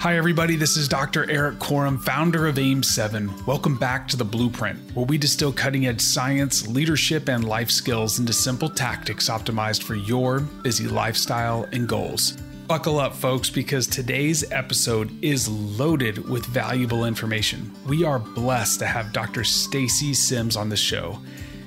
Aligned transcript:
Hi, 0.00 0.16
everybody. 0.16 0.56
This 0.56 0.78
is 0.78 0.88
Dr. 0.88 1.30
Erik 1.30 1.58
Korem, 1.58 2.00
founder 2.00 2.46
of 2.46 2.54
AIM7. 2.54 3.46
Welcome 3.46 3.76
back 3.76 4.08
to 4.08 4.16
The 4.16 4.24
Blueprint, 4.24 4.78
where 4.96 5.04
we 5.04 5.18
distill 5.18 5.52
cutting 5.52 5.84
edge 5.84 6.00
science, 6.00 6.66
leadership, 6.66 7.28
and 7.28 7.46
life 7.46 7.70
skills 7.70 8.18
into 8.18 8.32
simple 8.32 8.70
tactics 8.70 9.28
optimized 9.28 9.82
for 9.82 9.96
your 9.96 10.40
busy 10.40 10.88
lifestyle 10.88 11.68
and 11.72 11.86
goals. 11.86 12.32
Buckle 12.66 12.98
up, 12.98 13.14
folks, 13.14 13.50
because 13.50 13.86
today's 13.86 14.50
episode 14.52 15.12
is 15.22 15.50
loaded 15.50 16.26
with 16.30 16.46
valuable 16.46 17.04
information. 17.04 17.70
We 17.86 18.02
are 18.02 18.18
blessed 18.18 18.78
to 18.78 18.86
have 18.86 19.12
Dr. 19.12 19.44
Stacy 19.44 20.14
Sims 20.14 20.56
on 20.56 20.70
the 20.70 20.78
show. 20.78 21.18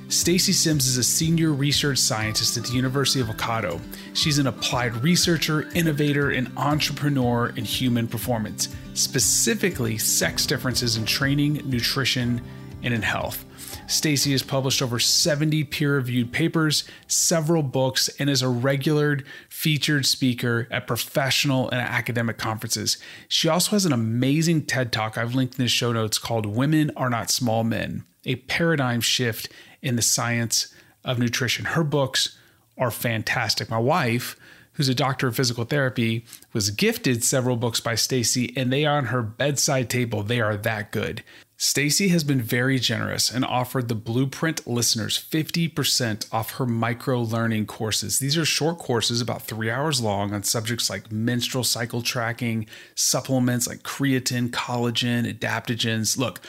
Stacy 0.10 0.54
Sims 0.54 0.86
is 0.86 0.98
a 0.98 1.04
senior 1.04 1.54
research 1.54 1.98
scientist 1.98 2.58
at 2.58 2.66
the 2.66 2.74
University 2.74 3.20
of 3.20 3.30
Waikato. 3.30 3.80
She's 4.14 4.38
an 4.38 4.48
applied 4.48 4.96
researcher, 5.04 5.70
innovator, 5.74 6.32
and 6.32 6.52
entrepreneur 6.58 7.50
in 7.56 7.66
human 7.66 8.08
performance, 8.08 8.70
specifically 8.94 9.98
sex 9.98 10.46
differences 10.46 10.98
in 10.98 11.06
training, 11.06 11.62
nutrition, 11.66 12.42
and 12.84 12.94
in 12.94 13.02
health. 13.02 13.46
Stacy 13.88 14.32
has 14.32 14.44
published 14.44 14.82
over 14.82 15.00
70 15.00 15.64
peer-reviewed 15.66 16.32
papers, 16.32 16.84
several 17.08 17.64
books, 17.64 18.10
and 18.20 18.30
is 18.30 18.42
a 18.42 18.50
regular 18.50 19.20
featured 19.50 20.06
speaker 20.06 20.68
at 20.70 20.86
professional 20.86 21.70
and 21.70 21.80
academic 21.80 22.38
conferences. 22.38 22.98
She 23.28 23.50
also 23.50 23.72
has 23.72 23.86
an 23.86 23.94
amazing 23.94 24.66
TED 24.66 24.92
Talk 24.92 25.18
I've 25.18 25.34
linked 25.34 25.58
in 25.58 25.64
the 25.64 25.70
show 25.70 25.92
notes 25.92 26.18
called 26.18 26.46
Women 26.46 26.92
Are 26.96 27.10
Not 27.10 27.32
Small 27.32 27.64
Men, 27.64 28.04
a 28.26 28.36
paradigm 28.36 29.02
shift 29.02 29.50
in 29.84 29.96
the 29.96 30.02
science 30.02 30.74
of 31.04 31.20
nutrition. 31.20 31.66
Her 31.66 31.84
books 31.84 32.36
are 32.78 32.90
fantastic. 32.90 33.70
My 33.70 33.78
wife, 33.78 34.36
who's 34.74 34.90
a 34.90 34.96
doctor 34.96 35.28
of 35.28 35.36
physical 35.36 35.66
therapy, 35.66 36.26
was 36.54 36.72
gifted 36.72 37.24
several 37.24 37.58
books 37.58 37.80
by 37.80 37.94
Stacy 37.94 38.52
and 38.58 38.74
they 38.74 38.86
are 38.86 38.98
on 38.98 39.06
her 39.06 39.22
bedside 39.22 39.90
table. 39.90 40.24
They 40.24 40.42
are 40.42 40.58
that 40.58 40.92
good. 40.92 41.24
Stacy 41.56 42.08
has 42.10 42.24
been 42.24 42.42
very 42.42 42.80
generous 42.80 43.32
and 43.32 43.46
offered 43.46 43.88
the 43.88 43.96
Blueprint 43.96 44.68
listeners 44.68 45.18
50% 45.18 46.28
off 46.34 46.56
her 46.56 46.66
micro 46.66 47.22
learning 47.22 47.68
courses. 47.68 48.20
These 48.20 48.38
are 48.38 48.44
short 48.44 48.80
courses 48.80 49.22
about 49.22 49.44
3 49.44 49.70
hours 49.70 50.02
long 50.02 50.34
on 50.34 50.44
subjects 50.44 50.90
like 50.90 51.12
menstrual 51.12 51.64
cycle 51.64 52.02
tracking, 52.02 52.66
supplements 52.96 53.68
like 53.68 53.84
creatine, 53.84 54.50
collagen, 54.50 55.32
adaptogens. 55.32 56.18
Look, 56.18 56.42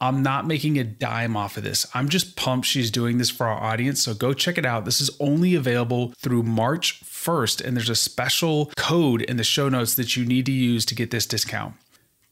I'm 0.00 0.22
not 0.22 0.46
making 0.46 0.78
a 0.78 0.84
dime 0.84 1.36
off 1.36 1.56
of 1.56 1.62
this. 1.62 1.86
I'm 1.94 2.08
just 2.08 2.36
pumped 2.36 2.66
she's 2.66 2.90
doing 2.90 3.18
this 3.18 3.30
for 3.30 3.46
our 3.46 3.62
audience. 3.62 4.02
So 4.02 4.12
go 4.12 4.34
check 4.34 4.58
it 4.58 4.66
out. 4.66 4.84
This 4.84 5.00
is 5.00 5.10
only 5.20 5.54
available 5.54 6.12
through 6.18 6.42
March 6.42 7.02
1st, 7.04 7.64
and 7.64 7.76
there's 7.76 7.88
a 7.88 7.94
special 7.94 8.70
code 8.76 9.22
in 9.22 9.36
the 9.36 9.44
show 9.44 9.68
notes 9.68 9.94
that 9.94 10.16
you 10.16 10.26
need 10.26 10.46
to 10.46 10.52
use 10.52 10.84
to 10.86 10.94
get 10.94 11.10
this 11.10 11.26
discount. 11.26 11.74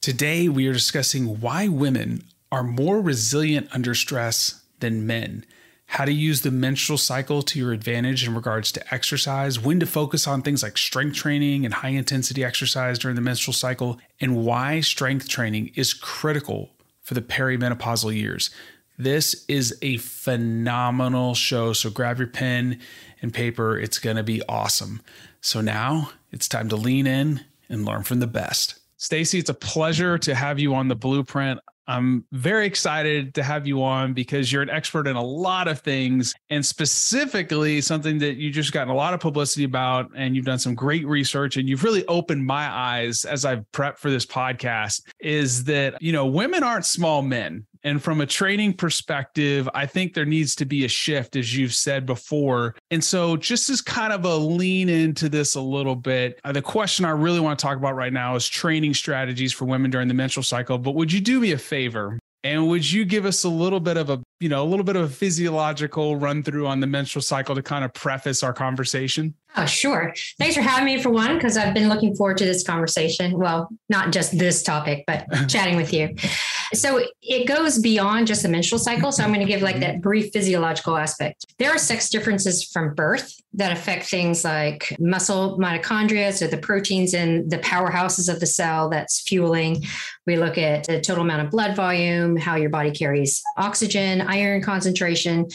Today, 0.00 0.48
we 0.48 0.66
are 0.66 0.72
discussing 0.72 1.40
why 1.40 1.68
women 1.68 2.24
are 2.50 2.64
more 2.64 3.00
resilient 3.00 3.68
under 3.72 3.94
stress 3.94 4.62
than 4.80 5.06
men, 5.06 5.46
how 5.86 6.05
to 6.05 6.12
use 6.12 6.42
the 6.42 6.50
menstrual 6.50 6.98
cycle 6.98 7.40
to 7.42 7.58
your 7.58 7.72
advantage 7.72 8.27
in 8.27 8.34
regards 8.34 8.72
to 8.72 8.94
exercise, 8.94 9.60
when 9.60 9.78
to 9.78 9.86
focus 9.86 10.27
on 10.27 10.42
things 10.42 10.62
like 10.62 10.77
strength 10.77 11.14
training 11.16 11.64
and 11.64 11.74
high 11.74 11.90
intensity 11.90 12.44
exercise 12.44 12.98
during 12.98 13.14
the 13.14 13.22
menstrual 13.22 13.55
cycle, 13.55 13.98
and 14.20 14.44
why 14.44 14.80
strength 14.80 15.28
training 15.28 15.70
is 15.77 15.94
critical 15.94 16.70
for 17.12 17.20
the 17.20 17.27
perimenopausal 17.27 18.14
years. 18.14 18.50
This 18.96 19.44
is 19.46 19.77
a 19.82 19.98
phenomenal 19.98 21.34
show. 21.34 21.72
So 21.74 21.91
grab 21.91 22.18
your 22.18 22.28
pen 22.28 22.80
and 23.20 23.34
paper. 23.34 23.78
It's 23.78 23.98
going 23.98 24.16
to 24.16 24.22
be 24.22 24.42
awesome. 24.48 25.02
So 25.40 25.60
now 25.60 26.10
it's 26.30 26.48
time 26.48 26.68
to 26.70 26.77
lean 26.77 27.06
in 27.06 27.44
and 27.68 27.84
learn 27.84 28.02
from 28.02 28.20
the 28.20 28.27
best. 28.27 28.77
Stacy, 28.96 29.38
it's 29.38 29.50
a 29.50 29.55
pleasure 29.55 30.16
to 30.18 30.34
have 30.34 30.58
you 30.58 30.74
on 30.74 30.88
the 30.88 30.94
blueprint. 30.94 31.60
I'm 31.86 32.25
very 32.33 32.66
excited 32.66 33.34
to 33.34 33.42
have 33.42 33.66
you 33.66 33.83
on 33.83 34.12
because 34.12 34.52
you're 34.52 34.62
an 34.62 34.70
expert 34.70 35.06
in 35.06 35.16
a 35.16 35.22
lot 35.22 35.66
of 35.69 35.80
things 35.80 36.33
and 36.50 36.64
specifically 36.64 37.80
something 37.80 38.18
that 38.18 38.36
you 38.36 38.51
just 38.51 38.73
gotten 38.73 38.92
a 38.92 38.96
lot 38.96 39.14
of 39.14 39.20
publicity 39.20 39.64
about 39.64 40.11
and 40.14 40.36
you've 40.36 40.45
done 40.45 40.58
some 40.58 40.74
great 40.74 41.06
research 41.06 41.56
and 41.56 41.68
you've 41.68 41.84
really 41.84 42.06
opened 42.06 42.46
my 42.46 42.68
eyes 42.68 43.24
as 43.24 43.45
I've 43.45 43.64
prepped 43.73 43.98
for 43.98 44.11
this 44.11 44.27
podcast 44.27 45.02
is 45.20 45.64
that, 45.64 46.01
you 46.01 46.12
know, 46.12 46.27
women 46.27 46.62
aren't 46.62 46.86
small 46.86 47.23
men. 47.23 47.67
And 47.84 48.02
from 48.02 48.20
a 48.20 48.26
training 48.26 48.74
perspective, 48.74 49.68
I 49.74 49.86
think 49.86 50.14
there 50.14 50.24
needs 50.24 50.54
to 50.56 50.64
be 50.64 50.84
a 50.84 50.88
shift, 50.88 51.36
as 51.36 51.56
you've 51.56 51.74
said 51.74 52.06
before. 52.06 52.76
And 52.90 53.02
so, 53.02 53.36
just 53.36 53.70
as 53.70 53.80
kind 53.80 54.12
of 54.12 54.24
a 54.24 54.36
lean 54.36 54.88
into 54.88 55.28
this 55.28 55.54
a 55.54 55.60
little 55.60 55.96
bit, 55.96 56.40
uh, 56.44 56.52
the 56.52 56.62
question 56.62 57.04
I 57.04 57.10
really 57.10 57.40
want 57.40 57.58
to 57.58 57.62
talk 57.62 57.76
about 57.76 57.96
right 57.96 58.12
now 58.12 58.36
is 58.36 58.48
training 58.48 58.94
strategies 58.94 59.52
for 59.52 59.64
women 59.64 59.90
during 59.90 60.08
the 60.08 60.14
menstrual 60.14 60.44
cycle. 60.44 60.78
But 60.78 60.94
would 60.94 61.12
you 61.12 61.20
do 61.20 61.40
me 61.40 61.52
a 61.52 61.58
favor? 61.58 62.18
And 62.44 62.68
would 62.68 62.90
you 62.90 63.04
give 63.04 63.24
us 63.24 63.44
a 63.44 63.48
little 63.48 63.78
bit 63.78 63.96
of 63.96 64.10
a, 64.10 64.20
you 64.42 64.48
know, 64.48 64.64
a 64.64 64.67
little 64.67 64.85
bit 64.85 64.97
of 64.97 65.05
a 65.05 65.08
physiological 65.08 66.17
run 66.17 66.42
through 66.42 66.67
on 66.67 66.80
the 66.80 66.86
menstrual 66.86 67.23
cycle 67.23 67.55
to 67.55 67.63
kind 67.63 67.85
of 67.85 67.95
preface 67.95 68.42
our 68.42 68.53
conversation? 68.53 69.35
Oh, 69.57 69.67
sure. 69.67 70.14
Thanks 70.39 70.57
for 70.57 70.63
having 70.63 70.86
me 70.86 71.01
for 71.01 71.11
one, 71.11 71.35
because 71.35 71.57
I've 71.57 71.75
been 71.75 71.89
looking 71.89 72.17
forward 72.17 72.39
to 72.39 72.45
this 72.45 72.64
conversation. 72.64 73.39
Well, 73.39 73.69
not 73.89 74.11
just 74.13 74.39
this 74.39 74.63
topic, 74.63 75.05
but 75.07 75.27
chatting 75.48 75.77
with 75.77 75.92
you. 75.92 76.14
So 76.73 77.05
it 77.20 77.47
goes 77.47 77.79
beyond 77.79 78.27
just 78.27 78.42
the 78.42 78.48
menstrual 78.48 78.79
cycle. 78.79 79.13
So 79.13 79.23
I'm 79.23 79.29
going 79.29 79.47
to 79.47 79.53
give 79.53 79.61
like 79.61 79.80
that 79.80 80.01
brief 80.01 80.33
physiological 80.33 80.97
aspect. 80.97 81.45
There 81.59 81.70
are 81.70 81.79
sex 81.79 82.09
differences 82.09 82.64
from 82.64 82.95
birth 82.95 83.35
that 83.55 83.73
affect 83.73 84.07
things 84.07 84.45
like 84.45 84.97
muscle 84.98 85.59
mitochondria, 85.59 86.33
so 86.33 86.47
the 86.47 86.57
proteins 86.57 87.13
in 87.13 87.47
the 87.51 87.59
powerhouses 87.59 88.33
of 88.33 88.41
the 88.41 88.47
cell 88.47 88.89
that's 88.89 89.20
fueling. 89.20 89.85
We 90.27 90.36
look 90.36 90.57
at 90.57 90.85
the 90.85 91.03
total 91.03 91.24
amount 91.24 91.42
of 91.42 91.51
blood 91.51 91.77
volume, 91.77 92.39
how 92.39 92.57
your 92.57 92.70
body 92.70 92.92
carries 92.92 93.42
oxygen, 93.59 94.23
iron 94.32 94.62
concentration. 94.62 95.48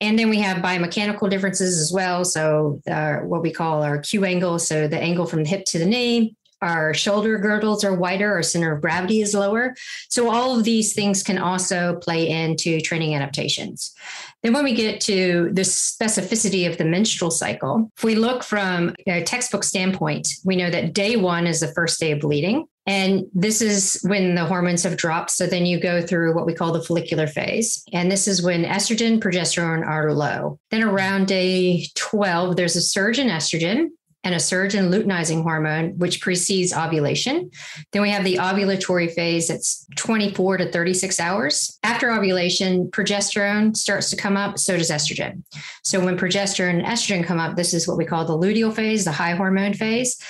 And 0.00 0.18
then 0.18 0.28
we 0.28 0.38
have 0.40 0.58
biomechanical 0.58 1.30
differences 1.30 1.80
as 1.80 1.90
well. 1.90 2.24
So, 2.24 2.80
uh, 2.90 3.16
what 3.20 3.42
we 3.42 3.50
call 3.50 3.82
our 3.82 3.98
Q 3.98 4.24
angle, 4.24 4.58
so 4.58 4.86
the 4.86 5.00
angle 5.00 5.26
from 5.26 5.42
the 5.42 5.48
hip 5.48 5.64
to 5.66 5.78
the 5.78 5.86
knee, 5.86 6.35
our 6.62 6.94
shoulder 6.94 7.38
girdles 7.38 7.84
are 7.84 7.94
wider, 7.94 8.32
our 8.32 8.42
center 8.42 8.74
of 8.74 8.80
gravity 8.80 9.20
is 9.20 9.34
lower. 9.34 9.74
So, 10.08 10.30
all 10.30 10.58
of 10.58 10.64
these 10.64 10.94
things 10.94 11.22
can 11.22 11.38
also 11.38 11.96
play 11.96 12.28
into 12.28 12.80
training 12.80 13.14
adaptations. 13.14 13.94
Then, 14.42 14.52
when 14.52 14.64
we 14.64 14.74
get 14.74 15.00
to 15.02 15.50
the 15.52 15.62
specificity 15.62 16.68
of 16.68 16.78
the 16.78 16.84
menstrual 16.84 17.30
cycle, 17.30 17.90
if 17.96 18.04
we 18.04 18.14
look 18.14 18.42
from 18.42 18.94
a 19.06 19.22
textbook 19.22 19.64
standpoint, 19.64 20.28
we 20.44 20.56
know 20.56 20.70
that 20.70 20.94
day 20.94 21.16
one 21.16 21.46
is 21.46 21.60
the 21.60 21.72
first 21.74 22.00
day 22.00 22.12
of 22.12 22.20
bleeding. 22.20 22.66
And 22.86 23.24
this 23.34 23.60
is 23.60 24.00
when 24.04 24.36
the 24.36 24.44
hormones 24.44 24.84
have 24.84 24.96
dropped. 24.96 25.32
So 25.32 25.46
then 25.46 25.66
you 25.66 25.80
go 25.80 26.00
through 26.00 26.34
what 26.34 26.46
we 26.46 26.54
call 26.54 26.72
the 26.72 26.82
follicular 26.82 27.26
phase. 27.26 27.82
And 27.92 28.12
this 28.12 28.28
is 28.28 28.42
when 28.42 28.64
estrogen, 28.64 29.18
progesterone 29.18 29.84
are 29.84 30.12
low. 30.12 30.60
Then 30.70 30.84
around 30.84 31.26
day 31.26 31.86
12, 31.96 32.54
there's 32.54 32.76
a 32.76 32.80
surge 32.80 33.18
in 33.18 33.26
estrogen 33.26 33.88
and 34.26 34.34
a 34.34 34.40
surge 34.40 34.74
in 34.74 34.90
luteinizing 34.90 35.44
hormone, 35.44 35.96
which 35.98 36.20
precedes 36.20 36.74
ovulation. 36.74 37.48
Then 37.92 38.02
we 38.02 38.10
have 38.10 38.24
the 38.24 38.38
ovulatory 38.38 39.14
phase 39.14 39.46
that's 39.46 39.86
24 39.94 40.56
to 40.56 40.72
36 40.72 41.20
hours. 41.20 41.78
After 41.84 42.10
ovulation, 42.10 42.90
progesterone 42.90 43.76
starts 43.76 44.10
to 44.10 44.16
come 44.16 44.36
up, 44.36 44.58
so 44.58 44.76
does 44.76 44.90
estrogen. 44.90 45.44
So 45.84 46.04
when 46.04 46.18
progesterone 46.18 46.78
and 46.80 46.84
estrogen 46.84 47.24
come 47.24 47.38
up, 47.38 47.54
this 47.54 47.72
is 47.72 47.86
what 47.86 47.98
we 47.98 48.04
call 48.04 48.24
the 48.24 48.36
luteal 48.36 48.74
phase, 48.74 49.04
the 49.04 49.12
high 49.12 49.36
hormone 49.36 49.74
phase. 49.74 50.20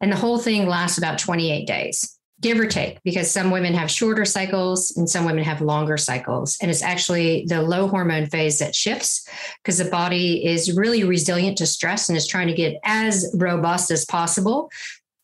And 0.00 0.12
the 0.12 0.16
whole 0.16 0.38
thing 0.38 0.68
lasts 0.68 0.96
about 0.96 1.18
28 1.18 1.66
days 1.66 2.19
give 2.40 2.58
or 2.58 2.66
take, 2.66 3.02
because 3.02 3.30
some 3.30 3.50
women 3.50 3.74
have 3.74 3.90
shorter 3.90 4.24
cycles 4.24 4.96
and 4.96 5.08
some 5.08 5.24
women 5.24 5.44
have 5.44 5.60
longer 5.60 5.96
cycles. 5.96 6.56
And 6.62 6.70
it's 6.70 6.82
actually 6.82 7.44
the 7.46 7.62
low 7.62 7.86
hormone 7.86 8.26
phase 8.26 8.58
that 8.58 8.74
shifts 8.74 9.28
because 9.62 9.78
the 9.78 9.90
body 9.90 10.44
is 10.44 10.74
really 10.74 11.04
resilient 11.04 11.58
to 11.58 11.66
stress 11.66 12.08
and 12.08 12.16
is 12.16 12.26
trying 12.26 12.48
to 12.48 12.54
get 12.54 12.80
as 12.84 13.30
robust 13.36 13.90
as 13.90 14.04
possible 14.04 14.70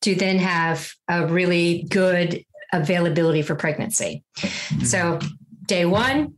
to 0.03 0.15
then 0.15 0.39
have 0.39 0.93
a 1.09 1.27
really 1.27 1.87
good 1.89 2.45
availability 2.73 3.43
for 3.43 3.55
pregnancy. 3.55 4.23
Mm-hmm. 4.39 4.85
So, 4.85 5.19
day 5.67 5.87
one, 5.87 6.35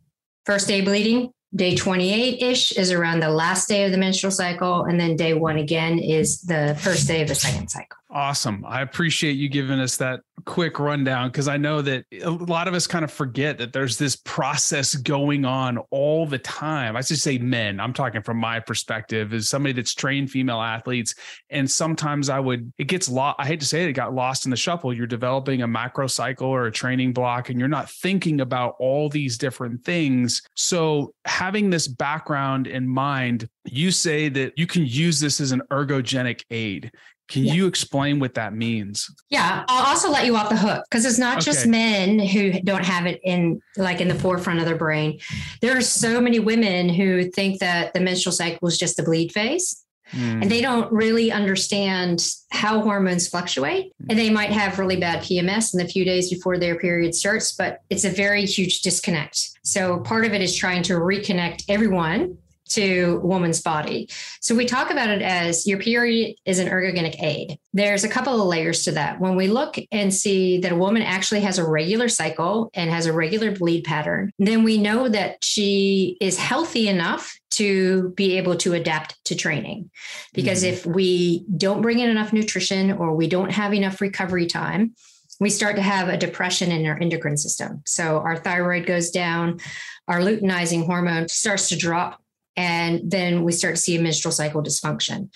first 0.47 0.69
day 0.69 0.81
bleeding, 0.81 1.33
day 1.55 1.75
28 1.75 2.43
ish 2.43 2.73
is 2.73 2.93
around 2.93 3.21
the 3.21 3.31
last 3.31 3.69
day 3.69 3.85
of 3.85 3.93
the 3.93 3.99
menstrual 3.99 4.31
cycle. 4.31 4.85
And 4.85 4.99
then 4.99 5.17
day 5.17 5.35
one 5.35 5.57
again 5.57 5.99
is 5.99 6.41
the 6.43 6.79
first 6.81 7.09
day 7.09 7.23
of 7.23 7.29
the 7.29 7.35
second 7.35 7.69
cycle. 7.69 7.99
Awesome. 8.11 8.65
I 8.67 8.81
appreciate 8.81 9.33
you 9.33 9.51
giving 9.51 9.79
us 9.79 9.99
that 9.99 10.21
quick 10.47 10.79
rundown 10.79 11.29
because 11.29 11.47
I 11.47 11.59
know 11.59 11.83
that 11.83 12.07
a 12.23 12.31
lot 12.31 12.67
of 12.67 12.73
us 12.73 12.87
kind 12.87 13.05
of 13.05 13.13
forget 13.13 13.59
that 13.59 13.75
there's 13.75 13.99
this 13.99 14.17
process 14.17 14.95
going 14.95 15.45
on 15.45 15.77
all 15.91 16.25
the 16.25 16.39
time. 16.39 16.97
I 16.97 17.03
should 17.03 17.19
say 17.19 17.37
men. 17.37 17.79
I'm 17.79 17.93
talking 17.93 18.23
from 18.23 18.39
my 18.39 18.61
perspective 18.61 19.35
as 19.35 19.51
somebody 19.51 19.75
that's 19.75 19.93
trained 19.93 20.31
female 20.31 20.63
athletes. 20.63 21.15
And 21.51 21.71
sometimes 21.71 22.31
I 22.31 22.41
would, 22.41 22.73
it 22.79 22.85
gets 22.85 23.11
lost. 23.11 23.37
I 23.41 23.47
hate 23.47 23.61
to 23.61 23.67
say 23.67 23.83
it, 23.83 23.91
it 23.91 23.93
got 23.93 24.15
lost 24.15 24.47
in 24.47 24.51
the 24.51 24.57
shuffle. 24.57 24.95
You're 24.95 25.07
developing 25.07 25.61
a 25.61 25.69
macro 25.69 26.07
cycle 26.07 26.49
or 26.49 26.65
a 26.65 26.73
training 26.73 27.13
block 27.13 27.51
and 27.51 27.59
you're 27.59 27.69
not 27.69 27.91
thinking 27.91 28.41
about 28.41 28.77
all 28.79 29.11
these 29.11 29.37
different 29.37 29.85
things. 29.85 30.41
So 30.55 31.13
having 31.27 31.69
this 31.69 31.87
background 31.87 32.69
in 32.69 32.89
mind, 32.89 33.51
you 33.67 33.91
say 33.91 34.31
that 34.31 34.55
you 34.57 34.67
can 34.67 34.87
use 34.87 35.21
this 35.21 35.43
as 35.43 35.53
an 35.53 35.61
ergogenic 35.71 36.43
aid 36.51 36.91
Can 37.29 37.45
yeah. 37.45 37.53
you 37.53 37.67
explain 37.67 38.19
what 38.19 38.35
that 38.35 38.55
means? 38.55 39.11
Yeah, 39.29 39.65
I'll 39.69 39.87
also 39.87 40.11
let 40.11 40.25
you 40.25 40.37
off 40.37 40.49
the 40.49 40.57
hook 40.57 40.85
because 40.91 41.05
it's 41.05 41.19
not 41.19 41.37
okay. 41.37 41.45
just 41.45 41.67
men 41.67 42.19
who 42.19 42.61
don't 42.63 42.85
have 42.85 43.07
it 43.07 43.21
in 43.23 43.61
like 43.77 44.01
in 44.01 44.09
the 44.09 44.15
forefront 44.15 44.61
of 44.61 44.65
their 44.65 44.77
brain. 44.77 45.21
There 45.61 45.77
are 45.77 45.83
so 45.83 46.21
many 46.21 46.39
women 46.39 46.89
who 46.89 47.31
think 47.31 47.61
that 47.61 47.93
the 47.93 48.01
menstrual 48.01 48.33
cycle 48.33 48.67
is 48.67 48.79
just 48.79 48.97
the 48.97 49.03
bleed 49.03 49.33
phase. 49.33 49.85
Mm. 50.13 50.43
And 50.43 50.51
they 50.51 50.63
don't 50.63 50.91
really 50.91 51.31
understand 51.31 52.27
how 52.51 52.81
hormones 52.81 53.29
fluctuate. 53.29 53.93
And 54.09 54.19
they 54.19 54.31
might 54.31 54.51
have 54.51 54.79
really 54.79 54.97
bad 54.97 55.23
PMS 55.23 55.75
in 55.75 55.85
the 55.85 55.87
few 55.87 56.03
days 56.03 56.31
before 56.31 56.57
their 56.57 56.79
period 56.79 57.15
starts, 57.15 57.53
but 57.53 57.83
it's 57.91 58.05
a 58.05 58.11
very 58.11 58.47
huge 58.47 58.81
disconnect. 58.81 59.51
So 59.65 59.99
part 60.01 60.25
of 60.25 60.33
it 60.33 60.41
is 60.41 60.57
trying 60.57 60.83
to 60.85 60.95
reconnect 60.95 61.65
everyone 61.69 62.39
to 62.69 63.21
woman's 63.23 63.61
body. 63.61 64.09
So 64.41 64.55
we 64.55 64.65
talk 64.65 64.91
about 64.91 65.09
it 65.11 65.23
as 65.23 65.67
your 65.67 65.79
period 65.79 66.37
is 66.45 66.59
an 66.59 66.69
ergogenic 66.69 67.23
aid. 67.23 67.59
There's 67.73 68.05
a 68.05 68.09
couple 68.09 68.41
of 68.41 68.47
layers 68.47 68.85
to 68.85 68.93
that. 68.93 69.21
When 69.21 69.37
we 69.37 69.49
look 69.49 69.77
and 69.93 70.13
see 70.13 70.59
that 70.61 70.73
a 70.73 70.77
woman 70.77 71.03
actually 71.03 71.41
has 71.41 71.59
a 71.59 71.67
regular 71.67 72.09
cycle 72.09 72.71
and 72.75 72.91
has 72.91 73.07
a 73.07 73.13
regular 73.13 73.53
bleed 73.53 73.85
pattern, 73.85 74.33
then 74.39 74.63
we 74.63 74.79
know 74.79 75.09
that 75.09 75.45
she 75.45 76.17
is 76.21 76.39
healthy 76.39 76.89
enough 76.89 77.39
to 77.51 78.11
be 78.11 78.37
able 78.37 78.57
to 78.57 78.75
adapt 78.75 79.23
to 79.25 79.35
training. 79.35 79.91
Because 80.33 80.63
mm-hmm. 80.63 80.75
if 80.75 80.87
we 80.87 81.45
don't 81.57 81.83
bring 81.83 81.99
in 81.99 82.11
enough 82.11 82.33
nutrition 82.33 82.93
or 82.93 83.15
we 83.15 83.27
don't 83.27 83.51
have 83.51 83.75
enough 83.75 84.01
recovery 84.01 84.47
time, 84.47 84.95
we 85.41 85.51
start 85.51 85.77
to 85.77 85.83
have 85.83 86.09
a 86.09 86.17
depression 86.17 86.73
in 86.73 86.87
our 86.87 86.99
endocrine 87.01 87.37
system. 87.37 87.83
So 87.87 88.19
our 88.19 88.37
thyroid 88.37 88.87
goes 88.87 89.11
down, 89.11 89.61
our 90.09 90.19
luteinizing 90.19 90.85
hormone 90.85 91.29
starts 91.29 91.69
to 91.69 91.77
drop 91.77 92.21
and 92.59 93.09
then 93.09 93.45
we 93.45 93.53
start 93.53 93.77
to 93.77 93.81
see 93.81 93.97
a 93.97 94.03
menstrual 94.03 94.33
cycle 94.33 94.63
dysfunction. 94.63 95.31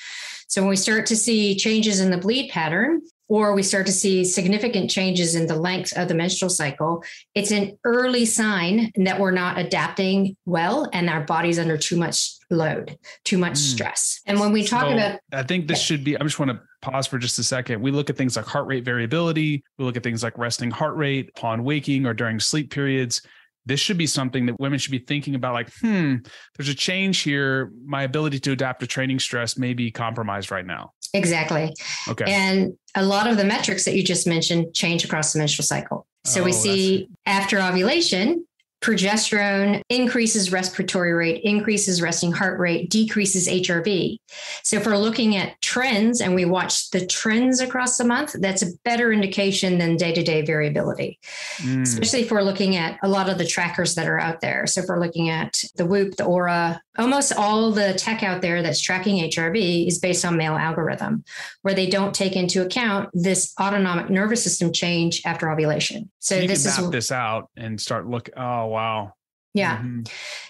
So 0.48 0.60
when 0.60 0.68
we 0.68 0.76
start 0.76 1.06
to 1.06 1.16
see 1.16 1.54
changes 1.56 2.00
in 2.00 2.10
the 2.10 2.18
bleed 2.18 2.50
pattern, 2.50 3.00
or 3.28 3.54
we 3.54 3.62
start 3.62 3.86
to 3.86 3.92
see 3.92 4.24
significant 4.24 4.90
changes 4.90 5.36
in 5.36 5.46
the 5.46 5.54
length 5.54 5.96
of 5.96 6.08
the 6.08 6.14
menstrual 6.14 6.50
cycle, 6.50 7.02
it's 7.34 7.52
an 7.52 7.78
early 7.84 8.26
sign 8.26 8.90
that 8.96 9.20
we're 9.20 9.30
not 9.30 9.56
adapting 9.56 10.36
well 10.46 10.90
and 10.92 11.08
our 11.08 11.20
body's 11.20 11.60
under 11.60 11.78
too 11.78 11.96
much 11.96 12.32
load, 12.50 12.98
too 13.24 13.38
much 13.38 13.54
mm. 13.54 13.56
stress. 13.72 14.20
And 14.26 14.40
when 14.40 14.52
we 14.52 14.64
talk 14.64 14.82
so 14.82 14.92
about, 14.92 15.20
I 15.32 15.44
think 15.44 15.68
this 15.68 15.78
yeah. 15.78 15.84
should 15.84 16.04
be, 16.04 16.18
I 16.18 16.22
just 16.24 16.40
want 16.40 16.50
to 16.50 16.60
pause 16.82 17.06
for 17.06 17.18
just 17.18 17.38
a 17.38 17.44
second. 17.44 17.80
We 17.80 17.92
look 17.92 18.10
at 18.10 18.16
things 18.16 18.36
like 18.36 18.44
heart 18.44 18.66
rate 18.66 18.84
variability, 18.84 19.62
we 19.78 19.84
look 19.84 19.96
at 19.96 20.02
things 20.02 20.24
like 20.24 20.36
resting 20.36 20.72
heart 20.72 20.96
rate 20.96 21.30
upon 21.36 21.62
waking 21.62 22.04
or 22.04 22.14
during 22.14 22.40
sleep 22.40 22.70
periods 22.70 23.22
this 23.66 23.80
should 23.80 23.98
be 23.98 24.06
something 24.06 24.46
that 24.46 24.58
women 24.58 24.78
should 24.78 24.90
be 24.90 24.98
thinking 24.98 25.34
about 25.34 25.54
like 25.54 25.72
hmm 25.80 26.16
there's 26.56 26.68
a 26.68 26.74
change 26.74 27.20
here. 27.20 27.72
My 27.84 28.02
ability 28.02 28.40
to 28.40 28.52
adapt 28.52 28.80
to 28.80 28.86
training 28.86 29.18
stress 29.18 29.56
may 29.56 29.74
be 29.74 29.90
compromised 29.90 30.50
right 30.50 30.66
now. 30.66 30.92
Exactly. 31.14 31.72
Okay. 32.08 32.24
And 32.26 32.72
a 32.94 33.04
lot 33.04 33.26
of 33.26 33.36
the 33.36 33.44
metrics 33.44 33.84
that 33.84 33.94
you 33.94 34.02
just 34.02 34.26
mentioned 34.26 34.74
change 34.74 35.04
across 35.04 35.32
the 35.32 35.38
menstrual 35.38 35.64
cycle. 35.64 36.06
So 36.24 36.40
oh, 36.40 36.44
we 36.44 36.52
see. 36.52 37.08
after 37.26 37.60
ovulation 37.60 38.46
progesterone 38.82 39.80
increases 39.88 40.50
respiratory 40.50 41.14
rate, 41.14 41.40
increases 41.44 42.02
resting 42.02 42.32
heart 42.32 42.58
rate, 42.58 42.90
decreases 42.90 43.46
HRV. 43.46 44.16
So 44.64 44.76
if 44.76 44.86
we're 44.86 44.96
looking 44.96 45.36
at 45.36 45.60
trends 45.62 46.20
and 46.20 46.34
we 46.34 46.44
watch 46.44 46.90
the 46.90 47.06
trends 47.06 47.60
across 47.60 47.96
the 47.96 48.04
month, 48.04 48.34
that's 48.40 48.62
a 48.62 48.72
better 48.84 49.12
indication 49.12 49.78
than 49.78 49.96
day-to-day 49.96 50.42
variability. 50.42 51.20
Mm. 51.58 51.82
Especially 51.82 52.22
if 52.22 52.32
we're 52.32 52.42
looking 52.42 52.76
at 52.76 52.98
a 53.02 53.08
lot 53.08 53.30
of 53.30 53.38
the 53.38 53.46
trackers 53.46 53.94
that 53.94 54.08
are 54.08 54.18
out 54.18 54.40
there. 54.40 54.66
So 54.66 54.80
if 54.80 54.86
we're 54.88 55.00
looking 55.00 55.30
at 55.30 55.62
the 55.76 55.86
Whoop, 55.86 56.16
the 56.16 56.24
Oura, 56.24 56.80
almost 56.98 57.32
all 57.32 57.70
the 57.70 57.94
tech 57.94 58.22
out 58.22 58.42
there 58.42 58.62
that's 58.62 58.80
tracking 58.80 59.22
HRV 59.30 59.86
is 59.86 59.98
based 59.98 60.24
on 60.24 60.36
male 60.36 60.56
algorithm, 60.56 61.24
where 61.62 61.74
they 61.74 61.88
don't 61.88 62.14
take 62.14 62.34
into 62.34 62.62
account 62.62 63.10
this 63.12 63.54
autonomic 63.60 64.10
nervous 64.10 64.42
system 64.42 64.72
change 64.72 65.22
after 65.24 65.50
ovulation. 65.50 66.10
So, 66.18 66.40
so 66.40 66.46
this 66.46 66.66
is 66.66 66.90
this 66.90 67.12
out 67.12 67.48
and 67.56 67.80
start 67.80 68.08
look. 68.08 68.28
Oh 68.36 68.71
wow. 68.72 69.12
Yeah. 69.54 69.78
Mm-hmm. 69.78 70.02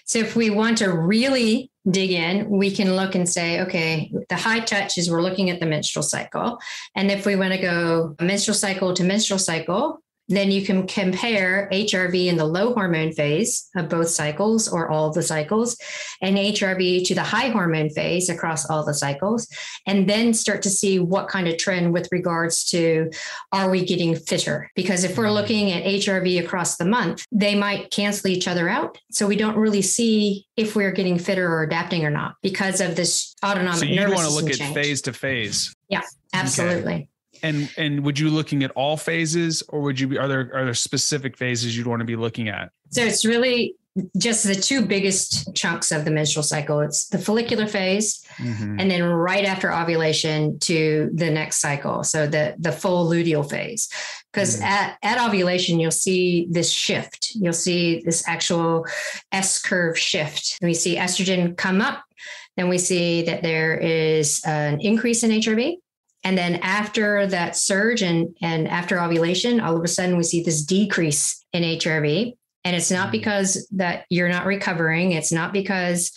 So 0.04 0.19
if 0.19 0.36
we 0.36 0.50
want 0.50 0.78
to 0.78 0.92
really 0.92 1.70
dig 1.90 2.12
in, 2.12 2.48
we 2.48 2.70
can 2.70 2.94
look 2.94 3.14
and 3.14 3.28
say, 3.28 3.60
okay, 3.62 4.12
the 4.28 4.36
high 4.36 4.60
touch 4.60 4.96
is 4.96 5.10
we're 5.10 5.22
looking 5.22 5.50
at 5.50 5.58
the 5.58 5.66
menstrual 5.66 6.04
cycle. 6.04 6.58
And 6.94 7.10
if 7.10 7.26
we 7.26 7.34
want 7.34 7.52
to 7.52 7.60
go 7.60 8.14
menstrual 8.20 8.54
cycle 8.54 8.94
to 8.94 9.04
menstrual 9.04 9.38
cycle, 9.38 10.00
then 10.28 10.50
you 10.50 10.64
can 10.64 10.86
compare 10.86 11.69
HRV 11.72 12.26
in 12.26 12.36
the 12.36 12.44
low 12.44 12.72
hormone 12.72 13.12
phase 13.12 13.69
of 13.76 13.88
both 13.88 14.08
cycles 14.08 14.69
or 14.69 14.88
all 14.88 15.10
the 15.10 15.22
cycles 15.22 15.76
and 16.20 16.36
HRV 16.36 17.04
to 17.06 17.14
the 17.14 17.22
high 17.22 17.48
hormone 17.48 17.90
phase 17.90 18.28
across 18.28 18.69
all 18.69 18.84
the 18.84 18.94
cycles, 18.94 19.48
and 19.86 20.08
then 20.08 20.32
start 20.32 20.62
to 20.62 20.70
see 20.70 20.98
what 20.98 21.28
kind 21.28 21.48
of 21.48 21.58
trend 21.58 21.92
with 21.92 22.08
regards 22.12 22.64
to 22.70 23.10
are 23.52 23.70
we 23.70 23.84
getting 23.84 24.14
fitter? 24.14 24.70
Because 24.74 25.04
if 25.04 25.19
we're 25.19 25.24
mm-hmm. 25.24 25.34
looking 25.34 25.72
at 25.72 25.84
HRV 25.84 26.42
across 26.42 26.76
the 26.76 26.84
month, 26.84 27.24
they 27.32 27.54
might 27.54 27.90
cancel 27.90 28.28
each 28.30 28.48
other 28.48 28.69
out. 28.69 28.98
So 29.10 29.26
we 29.26 29.36
don't 29.36 29.56
really 29.56 29.82
see 29.82 30.46
if 30.56 30.76
we're 30.76 30.92
getting 30.92 31.19
fitter 31.19 31.48
or 31.52 31.62
adapting 31.62 32.04
or 32.04 32.10
not 32.10 32.36
because 32.42 32.80
of 32.80 32.96
this 32.96 33.34
autonomic 33.44 33.80
so 33.80 33.84
you 33.86 34.00
want 34.00 34.28
to 34.28 34.30
look 34.30 34.50
at 34.50 34.74
phase 34.74 35.02
to 35.02 35.12
phase. 35.12 35.74
Yeah, 35.88 36.02
absolutely. 36.32 36.94
Okay 36.94 37.08
and 37.42 37.72
and 37.76 38.04
would 38.04 38.18
you 38.18 38.30
looking 38.30 38.62
at 38.62 38.70
all 38.72 38.96
phases 38.96 39.62
or 39.68 39.80
would 39.80 39.98
you 39.98 40.08
be 40.08 40.18
are 40.18 40.28
there 40.28 40.50
are 40.54 40.64
there 40.64 40.74
specific 40.74 41.36
phases 41.36 41.76
you'd 41.76 41.86
want 41.86 42.00
to 42.00 42.06
be 42.06 42.16
looking 42.16 42.48
at? 42.48 42.70
So 42.90 43.02
it's 43.02 43.24
really 43.24 43.74
just 44.16 44.44
the 44.44 44.54
two 44.54 44.86
biggest 44.86 45.54
chunks 45.54 45.92
of 45.92 46.06
the 46.06 46.10
menstrual 46.10 46.42
cycle. 46.42 46.80
It's 46.80 47.08
the 47.08 47.18
follicular 47.18 47.66
phase 47.66 48.24
mm-hmm. 48.36 48.80
and 48.80 48.90
then 48.90 49.02
right 49.02 49.44
after 49.44 49.70
ovulation 49.72 50.58
to 50.60 51.10
the 51.12 51.30
next 51.30 51.60
cycle. 51.60 52.02
So 52.02 52.26
the 52.26 52.54
the 52.58 52.72
full 52.72 53.10
luteal 53.10 53.48
phase. 53.48 53.88
Because 54.32 54.56
mm-hmm. 54.56 54.64
at, 54.64 54.98
at 55.02 55.26
ovulation 55.26 55.78
you'll 55.78 55.90
see 55.90 56.46
this 56.50 56.70
shift. 56.70 57.32
You'll 57.34 57.52
see 57.52 58.02
this 58.04 58.26
actual 58.26 58.86
s 59.30 59.60
curve 59.60 59.98
shift. 59.98 60.58
And 60.60 60.68
we 60.68 60.74
see 60.74 60.96
estrogen 60.96 61.56
come 61.56 61.80
up 61.80 62.04
then 62.56 62.68
we 62.68 62.78
see 62.78 63.22
that 63.22 63.42
there 63.42 63.74
is 63.74 64.42
an 64.44 64.80
increase 64.80 65.22
in 65.22 65.30
hrv 65.30 65.76
and 66.24 66.38
then 66.38 66.56
after 66.56 67.26
that 67.26 67.56
surge 67.56 68.02
and, 68.02 68.36
and 68.40 68.69
after 68.69 69.00
ovulation, 69.00 69.60
all 69.60 69.76
of 69.76 69.84
a 69.84 69.88
sudden 69.88 70.16
we 70.16 70.22
see 70.22 70.42
this 70.42 70.62
decrease 70.62 71.44
in 71.52 71.62
HRV. 71.62 72.34
And 72.64 72.76
it's 72.76 72.90
not 72.90 73.08
mm. 73.08 73.12
because 73.12 73.66
that 73.72 74.04
you're 74.08 74.28
not 74.28 74.46
recovering. 74.46 75.12
It's 75.12 75.32
not 75.32 75.52
because 75.52 76.12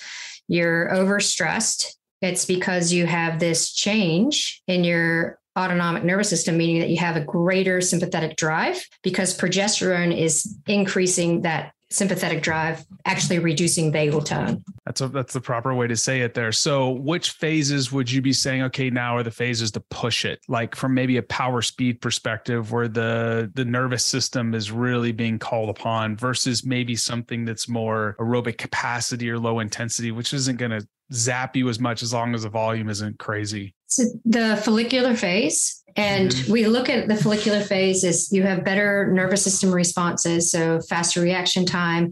you're 0.47 0.89
overstressed. 0.91 1.87
It's 2.21 2.45
because 2.45 2.93
you 2.93 3.07
have 3.07 3.39
this 3.39 3.73
change 3.73 4.61
in 4.67 4.83
your 4.83 5.39
autonomic 5.57 6.03
nervous 6.03 6.29
system, 6.29 6.57
meaning 6.57 6.79
that 6.81 6.89
you 6.89 6.97
have 6.97 7.15
a 7.15 7.23
greater 7.23 7.81
sympathetic 7.81 8.35
drive 8.35 8.85
because 9.03 9.37
progesterone 9.37 10.15
is 10.15 10.57
increasing 10.67 11.41
that 11.41 11.71
sympathetic 11.95 12.43
drive, 12.43 12.85
actually 13.05 13.39
reducing 13.39 13.91
vagal 13.91 14.25
tone. 14.25 14.63
That's 14.85 15.01
a, 15.01 15.07
that's 15.07 15.33
the 15.33 15.41
proper 15.41 15.73
way 15.73 15.87
to 15.87 15.95
say 15.95 16.21
it 16.21 16.33
there. 16.33 16.51
So, 16.51 16.91
which 16.91 17.31
phases 17.31 17.91
would 17.91 18.11
you 18.11 18.21
be 18.21 18.33
saying? 18.33 18.63
Okay, 18.63 18.89
now 18.89 19.17
are 19.17 19.23
the 19.23 19.31
phases 19.31 19.71
to 19.71 19.79
push 19.79 20.25
it, 20.25 20.39
like 20.47 20.75
from 20.75 20.93
maybe 20.93 21.17
a 21.17 21.23
power 21.23 21.61
speed 21.61 22.01
perspective, 22.01 22.71
where 22.71 22.87
the 22.87 23.51
the 23.53 23.65
nervous 23.65 24.05
system 24.05 24.53
is 24.53 24.71
really 24.71 25.11
being 25.11 25.39
called 25.39 25.69
upon, 25.69 26.17
versus 26.17 26.65
maybe 26.65 26.95
something 26.95 27.45
that's 27.45 27.69
more 27.69 28.15
aerobic 28.19 28.57
capacity 28.57 29.29
or 29.29 29.37
low 29.39 29.59
intensity, 29.59 30.11
which 30.11 30.33
isn't 30.33 30.57
going 30.57 30.71
to 30.71 30.87
zap 31.13 31.55
you 31.55 31.69
as 31.69 31.79
much 31.79 32.01
as 32.01 32.13
long 32.13 32.33
as 32.33 32.43
the 32.43 32.49
volume 32.49 32.89
isn't 32.89 33.19
crazy. 33.19 33.74
So 33.87 34.03
the 34.25 34.61
follicular 34.63 35.15
phase 35.15 35.83
and 35.95 36.29
mm-hmm. 36.29 36.51
we 36.51 36.67
look 36.67 36.89
at 36.89 37.07
the 37.07 37.15
follicular 37.15 37.61
phase 37.61 38.03
as 38.03 38.31
you 38.31 38.43
have 38.43 38.65
better 38.65 39.11
nervous 39.13 39.43
system 39.43 39.73
responses, 39.73 40.51
so 40.51 40.81
faster 40.81 41.21
reaction 41.21 41.65
time. 41.65 42.11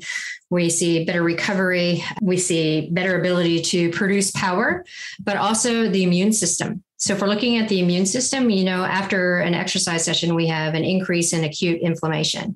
We 0.49 0.69
see 0.69 1.03
better 1.03 1.23
recovery. 1.23 2.03
We 2.21 2.37
see 2.37 2.89
better 2.91 3.19
ability 3.19 3.61
to 3.63 3.89
produce 3.91 4.31
power, 4.31 4.85
but 5.21 5.35
also 5.35 5.89
the 5.89 6.03
immune 6.03 6.31
system. 6.31 6.83
So 6.97 7.13
if 7.13 7.21
we're 7.21 7.27
looking 7.27 7.57
at 7.57 7.67
the 7.67 7.81
immune 7.81 8.05
system, 8.05 8.49
you 8.49 8.63
know, 8.63 8.85
after 8.85 9.39
an 9.39 9.53
exercise 9.53 10.05
session, 10.05 10.35
we 10.35 10.47
have 10.47 10.73
an 10.73 10.85
increase 10.85 11.33
in 11.33 11.43
acute 11.43 11.81
inflammation. 11.81 12.55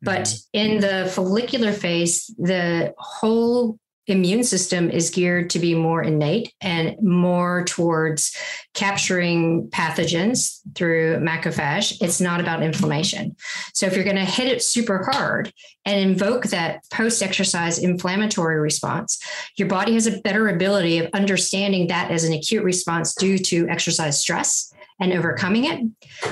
But 0.00 0.22
mm-hmm. 0.22 0.58
in 0.58 0.80
the 0.80 1.10
follicular 1.10 1.72
phase, 1.72 2.34
the 2.38 2.94
whole 2.96 3.78
immune 4.06 4.42
system 4.42 4.90
is 4.90 5.10
geared 5.10 5.50
to 5.50 5.58
be 5.58 5.74
more 5.74 6.02
innate 6.02 6.52
and 6.60 6.96
more 7.00 7.64
towards 7.64 8.36
capturing 8.74 9.68
pathogens 9.68 10.60
through 10.74 11.18
macrophage. 11.18 12.00
It's 12.00 12.20
not 12.20 12.40
about 12.40 12.62
inflammation. 12.62 13.36
So 13.74 13.86
if 13.86 13.94
you're 13.94 14.04
going 14.04 14.16
to 14.16 14.24
hit 14.24 14.48
it 14.48 14.62
super 14.62 15.08
hard 15.10 15.52
and 15.84 16.00
invoke 16.00 16.46
that 16.46 16.84
post 16.90 17.22
exercise 17.22 17.78
inflammatory 17.78 18.58
response, 18.58 19.20
your 19.56 19.68
body 19.68 19.94
has 19.94 20.06
a 20.06 20.20
better 20.20 20.48
ability 20.48 20.98
of 20.98 21.10
understanding 21.12 21.86
that 21.86 22.10
as 22.10 22.24
an 22.24 22.32
acute 22.32 22.64
response 22.64 23.14
due 23.14 23.38
to 23.38 23.68
exercise 23.68 24.18
stress 24.18 24.72
and 25.00 25.12
overcoming 25.12 25.64
it. 25.64 25.80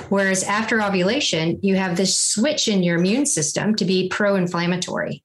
Whereas 0.08 0.42
after 0.44 0.82
ovulation, 0.82 1.58
you 1.62 1.76
have 1.76 1.96
this 1.96 2.20
switch 2.20 2.68
in 2.68 2.82
your 2.82 2.98
immune 2.98 3.26
system 3.26 3.74
to 3.76 3.84
be 3.84 4.08
pro 4.08 4.36
inflammatory 4.36 5.22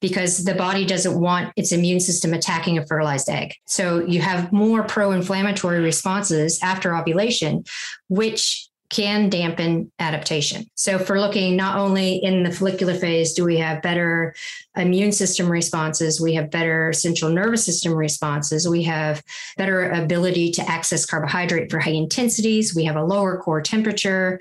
because 0.00 0.44
the 0.44 0.54
body 0.54 0.84
doesn't 0.84 1.20
want 1.20 1.52
its 1.56 1.72
immune 1.72 2.00
system 2.00 2.32
attacking 2.34 2.78
a 2.78 2.86
fertilized 2.86 3.28
egg. 3.28 3.54
So 3.66 4.04
you 4.04 4.20
have 4.20 4.52
more 4.52 4.82
pro 4.82 5.12
inflammatory 5.12 5.80
responses 5.80 6.58
after 6.62 6.96
ovulation, 6.96 7.64
which 8.08 8.68
can 8.90 9.28
dampen 9.28 9.92
adaptation. 9.98 10.66
So, 10.74 10.98
for 10.98 11.20
looking 11.20 11.56
not 11.56 11.78
only 11.78 12.16
in 12.16 12.42
the 12.42 12.50
follicular 12.50 12.94
phase, 12.94 13.34
do 13.34 13.44
we 13.44 13.58
have 13.58 13.82
better 13.82 14.34
immune 14.76 15.12
system 15.12 15.50
responses, 15.50 16.20
we 16.20 16.34
have 16.34 16.50
better 16.50 16.92
central 16.92 17.30
nervous 17.30 17.64
system 17.64 17.92
responses, 17.92 18.68
we 18.68 18.84
have 18.84 19.22
better 19.56 19.90
ability 19.90 20.52
to 20.52 20.68
access 20.68 21.04
carbohydrate 21.04 21.70
for 21.70 21.78
high 21.78 21.90
intensities, 21.90 22.74
we 22.74 22.84
have 22.84 22.96
a 22.96 23.04
lower 23.04 23.38
core 23.38 23.60
temperature. 23.60 24.40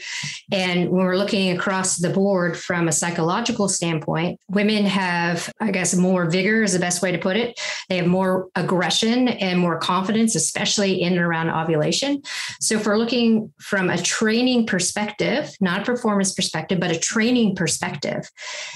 And 0.51 0.89
when 0.89 1.06
we're 1.06 1.18
looking 1.18 1.56
across 1.56 1.98
the 1.98 2.10
board 2.10 2.58
from 2.58 2.88
a 2.88 2.92
psychological 2.92 3.68
standpoint, 3.68 4.39
women 4.50 4.86
have, 4.86 5.51
I 5.60 5.72
guess, 5.72 5.96
more 5.96 6.30
vigor 6.30 6.63
is 6.63 6.74
the 6.74 6.80
best 6.80 7.01
way 7.01 7.12
to 7.12 7.18
put 7.18 7.36
it. 7.36 7.60
They 7.89 7.98
have 7.98 8.08
more 8.08 8.48
aggression 8.56 9.27
and 9.27 9.60
more 9.60 9.77
confidence, 9.80 10.36
especially 10.36 11.01
in 11.01 11.13
and 11.13 11.22
around 11.22 11.50
ovulation. 11.50 12.22
So, 12.62 12.75
if 12.75 12.86
we're 12.86 12.98
looking 12.98 13.51
from 13.60 13.89
a 13.89 13.98
training 14.38 14.67
perspective, 14.67 15.56
not 15.60 15.82
a 15.82 15.84
performance 15.84 16.32
perspective, 16.32 16.79
but 16.79 16.91
a 16.91 17.00
training 17.00 17.56
perspective, 17.56 18.29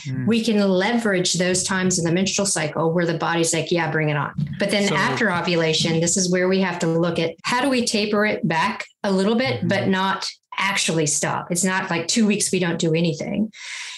mm. 0.07 0.25
we 0.25 0.43
can 0.43 0.59
leverage 0.67 1.33
those 1.33 1.63
times 1.63 1.99
in 1.99 2.05
the 2.05 2.11
menstrual 2.11 2.47
cycle 2.47 2.91
where 2.91 3.05
the 3.05 3.17
body's 3.17 3.53
like, 3.53 3.71
yeah, 3.71 3.91
bring 3.91 4.09
it 4.09 4.17
on. 4.17 4.33
But 4.57 4.71
then 4.71 4.87
so, 4.87 4.95
after 4.95 5.31
ovulation, 5.31 5.99
this 5.99 6.17
is 6.17 6.31
where 6.31 6.47
we 6.47 6.61
have 6.61 6.79
to 6.79 6.87
look 6.87 7.19
at 7.19 7.35
how 7.43 7.61
do 7.61 7.69
we 7.69 7.85
taper 7.85 8.25
it 8.25 8.47
back 8.47 8.85
a 9.03 9.11
little 9.11 9.35
bit, 9.35 9.59
mm-hmm. 9.59 9.67
but 9.67 9.87
not 9.87 10.27
actually 10.57 11.05
stop. 11.05 11.51
It's 11.51 11.63
not 11.63 11.89
like 11.89 12.07
two 12.07 12.27
weeks 12.27 12.51
we 12.51 12.59
don't 12.59 12.79
do 12.79 12.93
anything. 12.93 13.51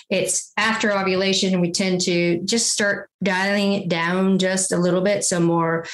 It's 0.10 0.52
after 0.58 0.92
ovulation, 0.92 1.62
we 1.62 1.72
tend 1.72 2.02
to 2.02 2.40
just 2.44 2.72
start 2.72 3.10
dialing 3.24 3.74
it 3.74 3.90
down 3.90 4.38
just 4.38 4.72
a 4.72 4.78
little 4.78 5.02
bit. 5.02 5.24
So 5.24 5.40
more 5.40 5.86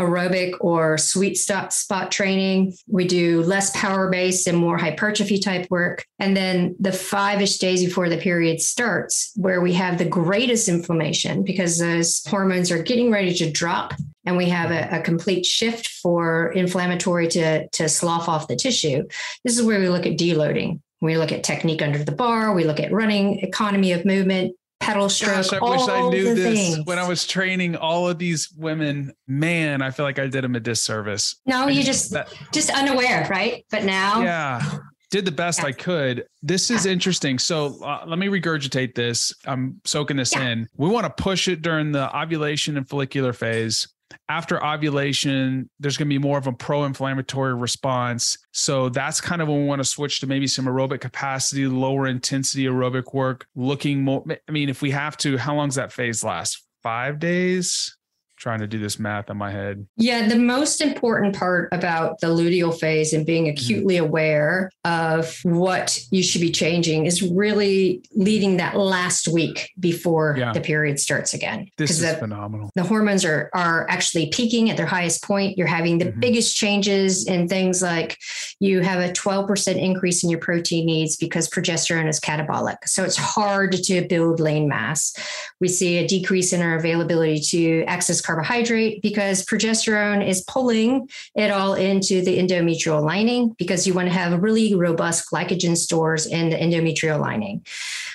aerobic 0.00 0.54
or 0.60 0.98
sweet 0.98 1.36
spot 1.36 1.72
spot 1.72 2.10
training. 2.10 2.74
We 2.86 3.06
do 3.06 3.42
less 3.42 3.74
power 3.76 4.10
based 4.10 4.46
and 4.46 4.56
more 4.58 4.78
hypertrophy 4.78 5.38
type 5.38 5.66
work. 5.70 6.04
And 6.18 6.36
then 6.36 6.76
the 6.78 6.92
five 6.92 7.40
ish 7.40 7.58
days 7.58 7.84
before 7.84 8.08
the 8.08 8.18
period 8.18 8.60
starts, 8.60 9.32
where 9.36 9.60
we 9.60 9.72
have 9.74 9.98
the 9.98 10.04
greatest 10.04 10.68
inflammation 10.68 11.42
because 11.42 11.78
those 11.78 12.22
hormones 12.26 12.70
are 12.70 12.82
getting 12.82 13.10
ready 13.10 13.34
to 13.34 13.50
drop. 13.50 13.94
And 14.26 14.36
we 14.36 14.48
have 14.48 14.70
a, 14.70 14.98
a 14.98 15.00
complete 15.00 15.46
shift 15.46 15.88
for 15.88 16.52
inflammatory 16.52 17.28
to, 17.28 17.68
to 17.68 17.88
slough 17.88 18.28
off 18.28 18.48
the 18.48 18.56
tissue. 18.56 19.04
This 19.44 19.56
is 19.56 19.64
where 19.64 19.80
we 19.80 19.88
look 19.88 20.04
at 20.04 20.18
deloading. 20.18 20.80
We 21.00 21.16
look 21.16 21.32
at 21.32 21.44
technique 21.44 21.82
under 21.82 22.02
the 22.02 22.12
bar. 22.12 22.54
We 22.54 22.64
look 22.64 22.80
at 22.80 22.92
running, 22.92 23.38
economy 23.40 23.92
of 23.92 24.04
movement, 24.04 24.56
pedal 24.80 25.08
stroke. 25.08 25.36
Gosh, 25.36 25.52
I 25.52 25.70
wish 25.70 25.88
I 25.88 26.08
knew 26.08 26.34
this 26.34 26.74
things. 26.74 26.86
when 26.86 26.98
I 26.98 27.06
was 27.06 27.26
training 27.26 27.76
all 27.76 28.08
of 28.08 28.18
these 28.18 28.50
women. 28.56 29.12
Man, 29.26 29.82
I 29.82 29.90
feel 29.90 30.04
like 30.04 30.18
I 30.18 30.26
did 30.26 30.44
them 30.44 30.56
a 30.56 30.60
disservice. 30.60 31.36
No, 31.46 31.66
I 31.66 31.70
you 31.70 31.82
just 31.82 32.12
that, 32.12 32.32
just 32.52 32.70
unaware, 32.70 33.26
right? 33.30 33.64
But 33.70 33.84
now, 33.84 34.22
yeah, 34.22 34.78
did 35.10 35.24
the 35.24 35.32
best 35.32 35.60
yeah. 35.60 35.66
I 35.66 35.72
could. 35.72 36.24
This 36.42 36.70
is 36.70 36.86
yeah. 36.86 36.92
interesting. 36.92 37.38
So 37.38 37.82
uh, 37.84 38.04
let 38.06 38.18
me 38.18 38.26
regurgitate 38.28 38.94
this. 38.94 39.32
I'm 39.44 39.80
soaking 39.84 40.16
this 40.16 40.34
yeah. 40.34 40.48
in. 40.48 40.68
We 40.76 40.88
want 40.88 41.04
to 41.04 41.22
push 41.22 41.48
it 41.48 41.62
during 41.62 41.92
the 41.92 42.14
ovulation 42.16 42.76
and 42.76 42.88
follicular 42.88 43.32
phase 43.32 43.88
after 44.28 44.64
ovulation, 44.64 45.70
there's 45.78 45.96
going 45.96 46.08
to 46.08 46.14
be 46.14 46.18
more 46.18 46.38
of 46.38 46.46
a 46.46 46.52
pro 46.52 46.84
inflammatory 46.84 47.54
response. 47.54 48.38
So 48.52 48.88
that's 48.88 49.20
kind 49.20 49.42
of 49.42 49.48
when 49.48 49.62
we 49.62 49.66
want 49.66 49.80
to 49.80 49.84
switch 49.84 50.20
to 50.20 50.26
maybe 50.26 50.46
some 50.46 50.66
aerobic 50.66 51.00
capacity, 51.00 51.66
lower 51.66 52.06
intensity 52.06 52.66
aerobic 52.66 53.14
work, 53.14 53.46
looking 53.54 54.02
more. 54.02 54.24
I 54.48 54.52
mean, 54.52 54.68
if 54.68 54.82
we 54.82 54.90
have 54.90 55.16
to, 55.18 55.36
how 55.36 55.54
long 55.54 55.68
does 55.68 55.76
that 55.76 55.92
phase 55.92 56.24
last? 56.24 56.62
Five 56.82 57.18
days? 57.18 57.96
Trying 58.36 58.60
to 58.60 58.66
do 58.66 58.78
this 58.78 58.98
math 58.98 59.30
in 59.30 59.36
my 59.36 59.50
head. 59.50 59.86
Yeah, 59.96 60.28
the 60.28 60.36
most 60.36 60.80
important 60.80 61.34
part 61.34 61.68
about 61.72 62.20
the 62.20 62.28
luteal 62.28 62.78
phase 62.78 63.12
and 63.12 63.24
being 63.24 63.44
mm-hmm. 63.44 63.52
acutely 63.52 63.96
aware 63.96 64.70
of 64.84 65.38
what 65.42 65.98
you 66.10 66.22
should 66.22 66.42
be 66.42 66.50
changing 66.50 67.06
is 67.06 67.22
really 67.22 68.02
leading 68.14 68.58
that 68.58 68.76
last 68.76 69.26
week 69.26 69.70
before 69.80 70.36
yeah. 70.38 70.52
the 70.52 70.60
period 70.60 71.00
starts 71.00 71.32
again. 71.32 71.68
This 71.78 71.90
is 71.90 72.00
the, 72.00 72.14
phenomenal. 72.14 72.70
The 72.74 72.84
hormones 72.84 73.24
are 73.24 73.50
are 73.54 73.86
actually 73.88 74.28
peaking 74.28 74.70
at 74.70 74.76
their 74.76 74.86
highest 74.86 75.24
point. 75.24 75.56
You're 75.56 75.66
having 75.66 75.98
the 75.98 76.06
mm-hmm. 76.06 76.20
biggest 76.20 76.56
changes 76.56 77.26
in 77.26 77.48
things 77.48 77.82
like 77.82 78.18
you 78.60 78.80
have 78.80 79.00
a 79.00 79.12
12% 79.12 79.76
increase 79.76 80.22
in 80.22 80.30
your 80.30 80.40
protein 80.40 80.86
needs 80.86 81.16
because 81.16 81.48
progesterone 81.48 82.08
is 82.08 82.20
catabolic. 82.20 82.76
So 82.84 83.02
it's 83.04 83.16
hard 83.16 83.72
to 83.72 84.06
build 84.06 84.40
lean 84.40 84.68
mass. 84.68 85.14
We 85.60 85.68
see 85.68 85.98
a 85.98 86.06
decrease 86.06 86.52
in 86.52 86.60
our 86.60 86.76
availability 86.76 87.40
to 87.40 87.84
access 87.84 88.20
carbohydrate 88.26 89.00
because 89.00 89.44
progesterone 89.46 90.26
is 90.26 90.42
pulling 90.42 91.08
it 91.34 91.50
all 91.50 91.74
into 91.74 92.22
the 92.22 92.38
endometrial 92.38 93.02
lining 93.02 93.54
because 93.58 93.86
you 93.86 93.94
want 93.94 94.08
to 94.08 94.14
have 94.14 94.42
really 94.42 94.74
robust 94.74 95.30
glycogen 95.30 95.76
stores 95.76 96.26
in 96.26 96.50
the 96.50 96.56
endometrial 96.56 97.20
lining. 97.20 97.64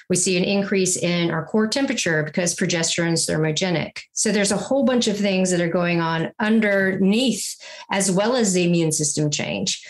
We 0.10 0.18
see 0.18 0.38
an 0.38 0.44
increase 0.44 0.98
in 0.98 1.32
our 1.32 1.46
core 1.46 1.68
temperature 1.68 2.24
because 2.24 2.53
progesterone 2.53 3.13
is 3.13 3.25
thermogenic. 3.25 4.00
So 4.12 4.32
there's 4.32 4.51
a 4.51 4.58
whole 4.58 4.84
bunch 4.84 5.08
of 5.08 5.18
things 5.18 5.51
that 5.51 5.62
are 5.62 5.70
going 5.70 6.01
on 6.01 6.32
underneath 6.39 7.56
as 7.89 8.12
well 8.12 8.36
as 8.36 8.53
the 8.53 8.65
immune 8.65 8.91
system 8.91 9.32
change 9.32 9.82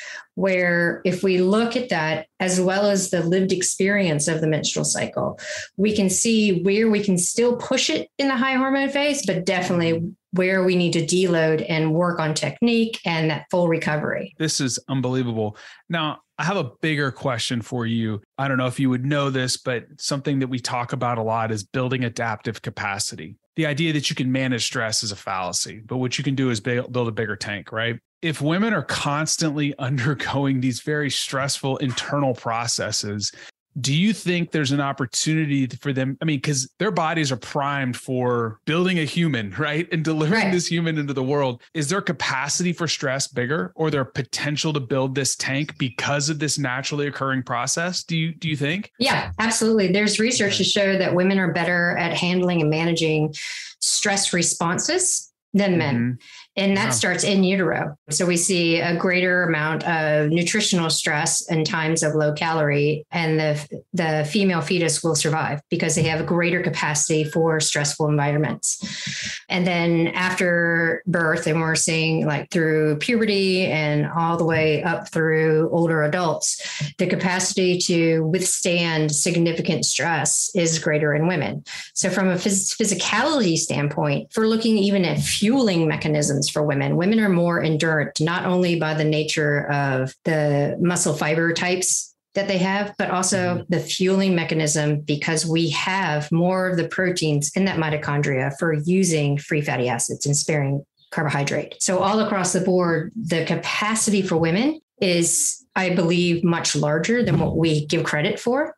where 0.41 1.01
if 1.05 1.21
we 1.21 1.39
look 1.39 1.75
at 1.75 1.89
that 1.89 2.25
as 2.39 2.59
well 2.59 2.89
as 2.89 3.11
the 3.11 3.21
lived 3.23 3.51
experience 3.51 4.27
of 4.27 4.41
the 4.41 4.47
menstrual 4.47 4.83
cycle, 4.83 5.39
we 5.77 5.95
can 5.95 6.09
see 6.09 6.63
where 6.63 6.89
we 6.89 7.03
can 7.03 7.15
still 7.15 7.55
push 7.57 7.91
it 7.91 8.09
in 8.17 8.27
the 8.27 8.35
high 8.35 8.55
hormone 8.55 8.89
phase, 8.89 9.23
but 9.23 9.45
definitely 9.45 10.11
where 10.31 10.63
we 10.63 10.75
need 10.75 10.93
to 10.93 11.05
deload 11.05 11.63
and 11.69 11.93
work 11.93 12.19
on 12.19 12.33
technique 12.33 12.99
and 13.05 13.29
that 13.29 13.45
full 13.51 13.67
recovery. 13.67 14.33
This 14.39 14.59
is 14.59 14.79
unbelievable. 14.89 15.57
Now, 15.89 16.21
I 16.39 16.43
have 16.45 16.57
a 16.57 16.71
bigger 16.81 17.11
question 17.11 17.61
for 17.61 17.85
you. 17.85 18.19
I 18.39 18.47
don't 18.47 18.57
know 18.57 18.65
if 18.65 18.79
you 18.79 18.89
would 18.89 19.05
know 19.05 19.29
this, 19.29 19.57
but 19.57 19.85
something 19.99 20.39
that 20.39 20.47
we 20.47 20.57
talk 20.57 20.91
about 20.91 21.19
a 21.19 21.23
lot 21.23 21.51
is 21.51 21.63
building 21.63 22.03
adaptive 22.03 22.63
capacity. 22.63 23.35
The 23.57 23.67
idea 23.67 23.93
that 23.93 24.09
you 24.09 24.15
can 24.15 24.31
manage 24.31 24.65
stress 24.65 25.03
is 25.03 25.11
a 25.11 25.15
fallacy, 25.15 25.81
but 25.85 25.97
what 25.97 26.17
you 26.17 26.23
can 26.23 26.33
do 26.33 26.49
is 26.49 26.59
build 26.59 26.95
a 26.95 27.11
bigger 27.11 27.35
tank, 27.35 27.71
right? 27.71 27.99
If 28.21 28.41
women 28.41 28.73
are 28.73 28.83
constantly 28.83 29.75
undergoing 29.79 30.61
these 30.61 30.81
very 30.81 31.09
stressful 31.09 31.77
internal 31.77 32.33
processes, 32.33 33.31
do 33.79 33.93
you 33.93 34.11
think 34.11 34.51
there's 34.51 34.71
an 34.71 34.81
opportunity 34.81 35.65
for 35.67 35.93
them? 35.93 36.17
I 36.21 36.25
mean, 36.25 36.37
because 36.37 36.69
their 36.77 36.91
bodies 36.91 37.31
are 37.31 37.37
primed 37.37 37.95
for 37.95 38.59
building 38.65 38.99
a 38.99 39.05
human, 39.05 39.51
right? 39.57 39.87
And 39.91 40.03
delivering 40.03 40.43
right. 40.43 40.51
this 40.51 40.67
human 40.67 40.97
into 40.97 41.13
the 41.13 41.23
world. 41.23 41.61
Is 41.73 41.87
their 41.89 42.01
capacity 42.01 42.73
for 42.73 42.87
stress 42.87 43.27
bigger 43.27 43.71
or 43.75 43.89
their 43.89 44.03
potential 44.03 44.73
to 44.73 44.79
build 44.79 45.15
this 45.15 45.35
tank 45.37 45.77
because 45.77 46.29
of 46.29 46.39
this 46.39 46.59
naturally 46.59 47.07
occurring 47.07 47.43
process? 47.43 48.03
Do 48.03 48.17
you 48.17 48.33
do 48.33 48.49
you 48.49 48.57
think? 48.57 48.91
Yeah, 48.99 49.31
absolutely. 49.39 49.91
There's 49.91 50.19
research 50.19 50.57
to 50.57 50.65
show 50.65 50.97
that 50.97 51.15
women 51.15 51.39
are 51.39 51.53
better 51.53 51.97
at 51.97 52.17
handling 52.17 52.59
and 52.59 52.69
managing 52.69 53.33
stress 53.79 54.33
responses 54.33 55.31
than 55.53 55.77
men. 55.77 55.95
Mm-hmm 55.95 56.40
and 56.57 56.75
that 56.75 56.85
wow. 56.85 56.91
starts 56.91 57.23
in 57.23 57.43
utero. 57.43 57.95
So 58.09 58.25
we 58.25 58.35
see 58.35 58.79
a 58.79 58.95
greater 58.97 59.43
amount 59.43 59.87
of 59.87 60.29
nutritional 60.29 60.89
stress 60.89 61.49
in 61.49 61.63
times 61.63 62.03
of 62.03 62.13
low 62.13 62.33
calorie, 62.33 63.05
and 63.11 63.39
the 63.39 63.81
the 63.93 64.27
female 64.29 64.61
fetus 64.61 65.01
will 65.01 65.15
survive 65.15 65.61
because 65.69 65.95
they 65.95 66.03
have 66.03 66.19
a 66.19 66.25
greater 66.25 66.61
capacity 66.61 67.23
for 67.23 67.59
stressful 67.59 68.07
environments. 68.07 69.39
And 69.47 69.65
then 69.65 70.07
after 70.09 71.03
birth, 71.07 71.47
and 71.47 71.61
we're 71.61 71.75
seeing 71.75 72.25
like 72.25 72.49
through 72.51 72.97
puberty 72.97 73.65
and 73.65 74.07
all 74.11 74.37
the 74.37 74.45
way 74.45 74.83
up 74.83 75.09
through 75.09 75.69
older 75.71 76.03
adults, 76.03 76.61
the 76.97 77.07
capacity 77.07 77.77
to 77.79 78.21
withstand 78.21 79.15
significant 79.15 79.85
stress 79.85 80.49
is 80.53 80.79
greater 80.79 81.13
in 81.13 81.27
women. 81.27 81.63
So 81.93 82.09
from 82.09 82.27
a 82.27 82.35
phys- 82.35 82.75
physicality 82.75 83.57
standpoint, 83.57 84.33
for 84.33 84.47
looking 84.47 84.77
even 84.77 85.05
at 85.05 85.19
fueling 85.19 85.87
mechanisms 85.87 86.40
for 86.49 86.63
women. 86.63 86.97
Women 86.97 87.19
are 87.19 87.29
more 87.29 87.63
endurant, 87.63 88.19
not 88.19 88.45
only 88.45 88.79
by 88.79 88.93
the 88.93 89.03
nature 89.03 89.69
of 89.71 90.15
the 90.25 90.77
muscle 90.79 91.13
fiber 91.13 91.53
types 91.53 92.11
that 92.33 92.47
they 92.47 92.57
have, 92.57 92.93
but 92.97 93.11
also 93.11 93.37
mm-hmm. 93.37 93.63
the 93.69 93.79
fueling 93.79 94.35
mechanism 94.35 95.01
because 95.01 95.45
we 95.45 95.69
have 95.71 96.31
more 96.31 96.69
of 96.69 96.77
the 96.77 96.87
proteins 96.87 97.51
in 97.55 97.65
that 97.65 97.77
mitochondria 97.77 98.57
for 98.57 98.73
using 98.73 99.37
free 99.37 99.61
fatty 99.61 99.89
acids 99.89 100.25
and 100.25 100.35
sparing 100.35 100.85
carbohydrate. 101.11 101.75
So, 101.79 101.99
all 101.99 102.19
across 102.21 102.53
the 102.53 102.61
board, 102.61 103.11
the 103.15 103.45
capacity 103.45 104.21
for 104.21 104.37
women 104.37 104.79
is, 105.01 105.65
I 105.75 105.93
believe, 105.93 106.43
much 106.43 106.75
larger 106.75 107.23
than 107.23 107.39
what 107.39 107.57
we 107.57 107.85
give 107.85 108.03
credit 108.03 108.39
for. 108.39 108.75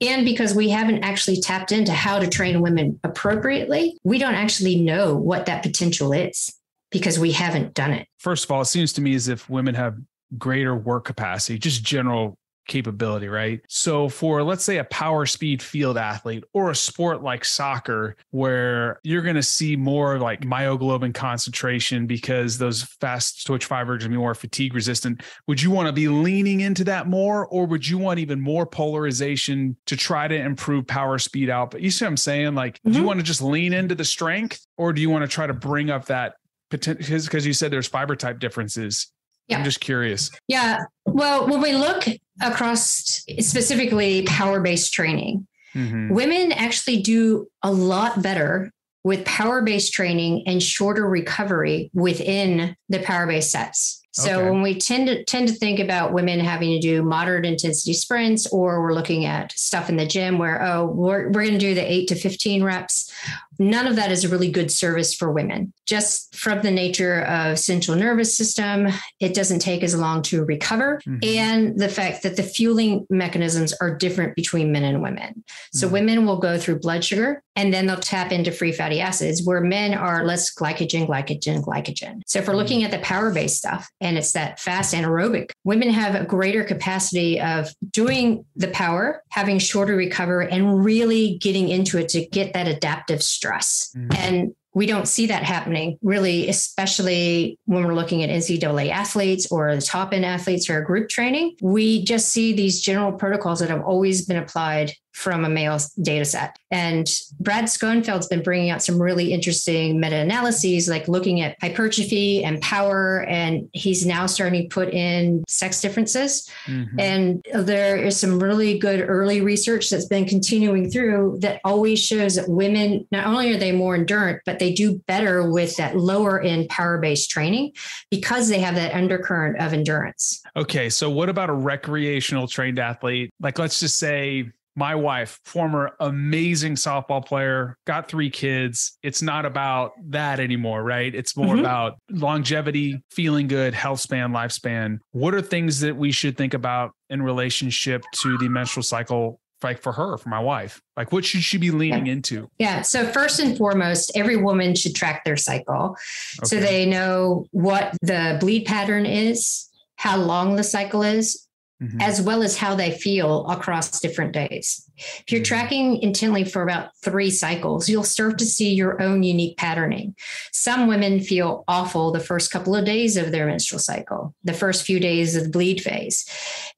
And 0.00 0.24
because 0.24 0.54
we 0.54 0.68
haven't 0.68 1.02
actually 1.02 1.40
tapped 1.40 1.72
into 1.72 1.92
how 1.92 2.18
to 2.18 2.28
train 2.28 2.60
women 2.60 3.00
appropriately, 3.02 3.98
we 4.04 4.18
don't 4.18 4.34
actually 4.34 4.76
know 4.76 5.16
what 5.16 5.46
that 5.46 5.62
potential 5.62 6.12
is 6.12 6.57
because 6.90 7.18
we 7.18 7.32
haven't 7.32 7.74
done 7.74 7.92
it. 7.92 8.08
First 8.18 8.44
of 8.44 8.50
all, 8.50 8.62
it 8.62 8.66
seems 8.66 8.92
to 8.94 9.00
me 9.00 9.14
as 9.14 9.28
if 9.28 9.48
women 9.48 9.74
have 9.74 9.96
greater 10.36 10.74
work 10.74 11.04
capacity, 11.04 11.58
just 11.58 11.82
general 11.82 12.38
capability, 12.68 13.28
right? 13.28 13.60
So 13.66 14.08
for 14.08 14.44
let's 14.44 14.62
say 14.62 14.76
a 14.78 14.84
power 14.84 15.26
speed 15.26 15.60
field 15.60 15.96
athlete 15.96 16.44
or 16.52 16.70
a 16.70 16.74
sport 16.74 17.22
like 17.22 17.44
soccer 17.44 18.14
where 18.30 19.00
you're 19.02 19.22
going 19.22 19.34
to 19.34 19.42
see 19.42 19.74
more 19.74 20.18
like 20.18 20.42
myoglobin 20.42 21.14
concentration 21.14 22.06
because 22.06 22.58
those 22.58 22.84
fast 23.00 23.46
twitch 23.46 23.64
fibers 23.64 24.04
are 24.04 24.10
more 24.10 24.34
fatigue 24.34 24.74
resistant, 24.74 25.22
would 25.48 25.60
you 25.60 25.70
want 25.70 25.88
to 25.88 25.92
be 25.92 26.08
leaning 26.08 26.60
into 26.60 26.84
that 26.84 27.08
more 27.08 27.46
or 27.46 27.66
would 27.66 27.88
you 27.88 27.98
want 27.98 28.20
even 28.20 28.40
more 28.40 28.66
polarization 28.66 29.74
to 29.86 29.96
try 29.96 30.28
to 30.28 30.36
improve 30.36 30.86
power 30.86 31.18
speed 31.18 31.50
output? 31.50 31.80
You 31.80 31.90
see 31.90 32.04
what 32.04 32.10
I'm 32.10 32.16
saying? 32.18 32.54
Like, 32.54 32.74
mm-hmm. 32.74 32.90
do 32.90 32.94
you 32.94 33.00
mm-hmm. 33.00 33.06
want 33.08 33.20
to 33.20 33.24
just 33.24 33.42
lean 33.42 33.72
into 33.72 33.94
the 33.94 34.04
strength 34.04 34.64
or 34.76 34.92
do 34.92 35.00
you 35.00 35.10
want 35.10 35.22
to 35.22 35.28
try 35.28 35.46
to 35.46 35.54
bring 35.54 35.90
up 35.90 36.04
that 36.06 36.34
potential 36.70 37.18
because 37.18 37.46
you 37.46 37.52
said 37.52 37.70
there's 37.70 37.88
fiber 37.88 38.14
type 38.16 38.38
differences 38.38 39.12
yeah. 39.48 39.58
I'm 39.58 39.64
just 39.64 39.80
curious. 39.80 40.30
Yeah. 40.46 40.80
Well, 41.06 41.48
when 41.48 41.60
we 41.60 41.72
look 41.72 42.04
across 42.40 43.24
specifically 43.40 44.22
power 44.24 44.60
based 44.60 44.92
training, 44.92 45.46
mm-hmm. 45.74 46.12
women 46.12 46.52
actually 46.52 47.00
do 47.00 47.48
a 47.62 47.72
lot 47.72 48.22
better 48.22 48.70
with 49.04 49.24
power 49.24 49.62
based 49.62 49.94
training 49.94 50.44
and 50.46 50.62
shorter 50.62 51.08
recovery 51.08 51.90
within 51.94 52.76
the 52.90 52.98
power 53.00 53.26
based 53.26 53.50
sets. 53.50 54.02
So 54.12 54.40
okay. 54.40 54.50
when 54.50 54.62
we 54.62 54.74
tend 54.78 55.06
to 55.06 55.24
tend 55.24 55.48
to 55.48 55.54
think 55.54 55.78
about 55.78 56.12
women 56.12 56.40
having 56.40 56.70
to 56.70 56.80
do 56.80 57.02
moderate 57.02 57.46
intensity 57.46 57.92
sprints, 57.92 58.48
or 58.48 58.82
we're 58.82 58.94
looking 58.94 59.24
at 59.26 59.52
stuff 59.52 59.88
in 59.88 59.96
the 59.96 60.06
gym 60.06 60.38
where 60.38 60.60
oh 60.62 60.86
we're 60.86 61.26
we're 61.26 61.44
going 61.44 61.52
to 61.52 61.58
do 61.58 61.74
the 61.74 61.92
eight 61.92 62.08
to 62.08 62.16
fifteen 62.16 62.64
reps, 62.64 63.12
none 63.58 63.86
of 63.86 63.96
that 63.96 64.10
is 64.10 64.24
a 64.24 64.28
really 64.28 64.50
good 64.50 64.70
service 64.70 65.14
for 65.14 65.32
women. 65.32 65.72
Just 65.86 66.34
from 66.34 66.62
the 66.62 66.70
nature 66.70 67.22
of 67.22 67.58
central 67.58 67.96
nervous 67.96 68.36
system, 68.36 68.88
it 69.20 69.34
doesn't 69.34 69.60
take 69.60 69.82
as 69.82 69.94
long 69.94 70.22
to 70.22 70.44
recover, 70.44 71.00
mm-hmm. 71.06 71.18
and 71.22 71.78
the 71.78 71.88
fact 71.88 72.22
that 72.22 72.36
the 72.36 72.42
fueling 72.42 73.06
mechanisms 73.10 73.72
are 73.80 73.96
different 73.96 74.36
between 74.36 74.72
men 74.72 74.84
and 74.84 75.02
women. 75.02 75.44
So 75.72 75.86
mm-hmm. 75.86 75.92
women 75.94 76.26
will 76.26 76.38
go 76.38 76.58
through 76.58 76.80
blood 76.80 77.04
sugar 77.04 77.42
and 77.56 77.74
then 77.74 77.86
they'll 77.86 77.96
tap 77.96 78.30
into 78.30 78.52
free 78.52 78.72
fatty 78.72 79.00
acids, 79.00 79.42
where 79.44 79.60
men 79.60 79.94
are 79.94 80.24
less 80.24 80.54
glycogen, 80.54 81.08
glycogen, 81.08 81.64
glycogen. 81.64 82.22
So 82.26 82.38
if 82.38 82.46
we're 82.46 82.52
mm-hmm. 82.52 82.58
looking 82.58 82.84
at 82.84 82.90
the 82.90 82.98
power 83.00 83.32
based 83.32 83.56
stuff 83.56 83.88
and 84.00 84.16
it's 84.16 84.32
that 84.32 84.60
fast 84.60 84.94
anaerobic. 84.94 85.50
Women 85.64 85.90
have 85.90 86.14
a 86.14 86.24
greater 86.24 86.64
capacity 86.64 87.40
of 87.40 87.68
doing 87.90 88.44
the 88.56 88.68
power, 88.68 89.22
having 89.30 89.58
shorter 89.58 89.96
recovery, 89.96 90.48
and 90.50 90.84
really 90.84 91.38
getting 91.38 91.68
into 91.68 91.98
it 91.98 92.08
to 92.10 92.24
get 92.26 92.52
that 92.52 92.68
adaptive 92.68 93.22
stress. 93.48 93.92
Mm-hmm. 93.96 94.10
And 94.16 94.54
we 94.74 94.86
don't 94.86 95.08
see 95.08 95.26
that 95.26 95.42
happening 95.42 95.98
really, 96.02 96.48
especially 96.48 97.58
when 97.64 97.84
we're 97.84 97.94
looking 97.94 98.22
at 98.22 98.30
NCAA 98.30 98.90
athletes 98.90 99.50
or 99.50 99.74
the 99.74 99.82
top 99.82 100.12
end 100.12 100.24
athletes 100.24 100.68
or 100.68 100.82
group 100.82 101.08
training. 101.08 101.56
We 101.62 102.04
just 102.04 102.28
see 102.28 102.52
these 102.52 102.80
general 102.80 103.12
protocols 103.12 103.60
that 103.60 103.70
have 103.70 103.82
always 103.82 104.26
been 104.26 104.36
applied 104.36 104.92
from 105.18 105.44
a 105.44 105.48
male 105.48 105.76
data 106.00 106.24
set. 106.24 106.56
And 106.70 107.08
Brad 107.40 107.64
Schoenfeld's 107.64 108.28
been 108.28 108.44
bringing 108.44 108.70
out 108.70 108.84
some 108.84 109.02
really 109.02 109.32
interesting 109.32 109.98
meta 109.98 110.14
analyses, 110.14 110.86
like 110.88 111.08
looking 111.08 111.40
at 111.40 111.56
hypertrophy 111.60 112.44
and 112.44 112.60
power. 112.60 113.24
And 113.24 113.68
he's 113.72 114.06
now 114.06 114.26
starting 114.26 114.62
to 114.62 114.68
put 114.68 114.90
in 114.90 115.42
sex 115.48 115.80
differences. 115.80 116.48
Mm-hmm. 116.66 117.00
And 117.00 117.44
there 117.52 117.96
is 117.96 118.16
some 118.16 118.38
really 118.38 118.78
good 118.78 119.00
early 119.00 119.40
research 119.40 119.90
that's 119.90 120.06
been 120.06 120.24
continuing 120.24 120.88
through 120.88 121.38
that 121.40 121.60
always 121.64 121.98
shows 121.98 122.36
that 122.36 122.48
women, 122.48 123.04
not 123.10 123.26
only 123.26 123.52
are 123.52 123.58
they 123.58 123.72
more 123.72 123.98
endurant, 123.98 124.38
but 124.46 124.60
they 124.60 124.72
do 124.72 125.02
better 125.08 125.50
with 125.50 125.76
that 125.78 125.96
lower 125.96 126.40
end 126.40 126.68
power 126.68 126.98
based 126.98 127.28
training 127.28 127.72
because 128.08 128.48
they 128.48 128.60
have 128.60 128.76
that 128.76 128.94
undercurrent 128.94 129.58
of 129.58 129.72
endurance. 129.72 130.40
Okay. 130.54 130.88
So, 130.88 131.10
what 131.10 131.28
about 131.28 131.50
a 131.50 131.54
recreational 131.54 132.46
trained 132.46 132.78
athlete? 132.78 133.34
Like, 133.40 133.58
let's 133.58 133.80
just 133.80 133.98
say 133.98 134.52
my 134.78 134.94
wife, 134.94 135.40
former 135.44 135.90
amazing 135.98 136.76
softball 136.76 137.24
player, 137.24 137.76
got 137.84 138.08
three 138.08 138.30
kids. 138.30 138.96
It's 139.02 139.20
not 139.20 139.44
about 139.44 139.92
that 140.10 140.38
anymore, 140.38 140.84
right? 140.84 141.12
It's 141.12 141.36
more 141.36 141.56
mm-hmm. 141.56 141.60
about 141.60 141.98
longevity, 142.10 143.02
feeling 143.10 143.48
good, 143.48 143.74
health 143.74 143.98
span, 143.98 144.30
lifespan. 144.30 144.98
What 145.10 145.34
are 145.34 145.42
things 145.42 145.80
that 145.80 145.96
we 145.96 146.12
should 146.12 146.36
think 146.36 146.54
about 146.54 146.92
in 147.10 147.22
relationship 147.22 148.04
to 148.22 148.38
the 148.38 148.48
menstrual 148.48 148.84
cycle 148.84 149.40
like 149.64 149.82
for 149.82 149.90
her, 149.90 150.16
for 150.16 150.28
my 150.28 150.38
wife? 150.38 150.80
Like 150.96 151.10
what 151.10 151.24
should 151.24 151.42
she 151.42 151.58
be 151.58 151.72
leaning 151.72 152.06
yeah. 152.06 152.12
into? 152.12 152.48
Yeah. 152.58 152.82
So 152.82 153.04
first 153.08 153.40
and 153.40 153.58
foremost, 153.58 154.12
every 154.14 154.36
woman 154.36 154.76
should 154.76 154.94
track 154.94 155.24
their 155.24 155.36
cycle 155.36 155.96
okay. 156.38 156.46
so 156.46 156.60
they 156.60 156.86
know 156.86 157.46
what 157.50 157.96
the 158.00 158.36
bleed 158.38 158.64
pattern 158.64 159.06
is, 159.06 159.68
how 159.96 160.18
long 160.18 160.54
the 160.54 160.62
cycle 160.62 161.02
is, 161.02 161.47
Mm-hmm. 161.80 162.00
as 162.00 162.20
well 162.20 162.42
as 162.42 162.58
how 162.58 162.74
they 162.74 162.90
feel 162.90 163.46
across 163.46 164.00
different 164.00 164.32
days. 164.32 164.84
If 164.96 165.30
you're 165.30 165.40
mm-hmm. 165.40 165.44
tracking 165.44 166.02
intently 166.02 166.42
for 166.42 166.64
about 166.64 166.90
three 167.04 167.30
cycles, 167.30 167.88
you'll 167.88 168.02
start 168.02 168.36
to 168.38 168.44
see 168.44 168.74
your 168.74 169.00
own 169.00 169.22
unique 169.22 169.56
patterning. 169.56 170.16
Some 170.50 170.88
women 170.88 171.20
feel 171.20 171.62
awful 171.68 172.10
the 172.10 172.18
first 172.18 172.50
couple 172.50 172.74
of 172.74 172.84
days 172.84 173.16
of 173.16 173.30
their 173.30 173.46
menstrual 173.46 173.78
cycle, 173.78 174.34
the 174.42 174.54
first 174.54 174.82
few 174.82 174.98
days 174.98 175.36
of 175.36 175.44
the 175.44 175.50
bleed 175.50 175.80
phase. 175.80 176.28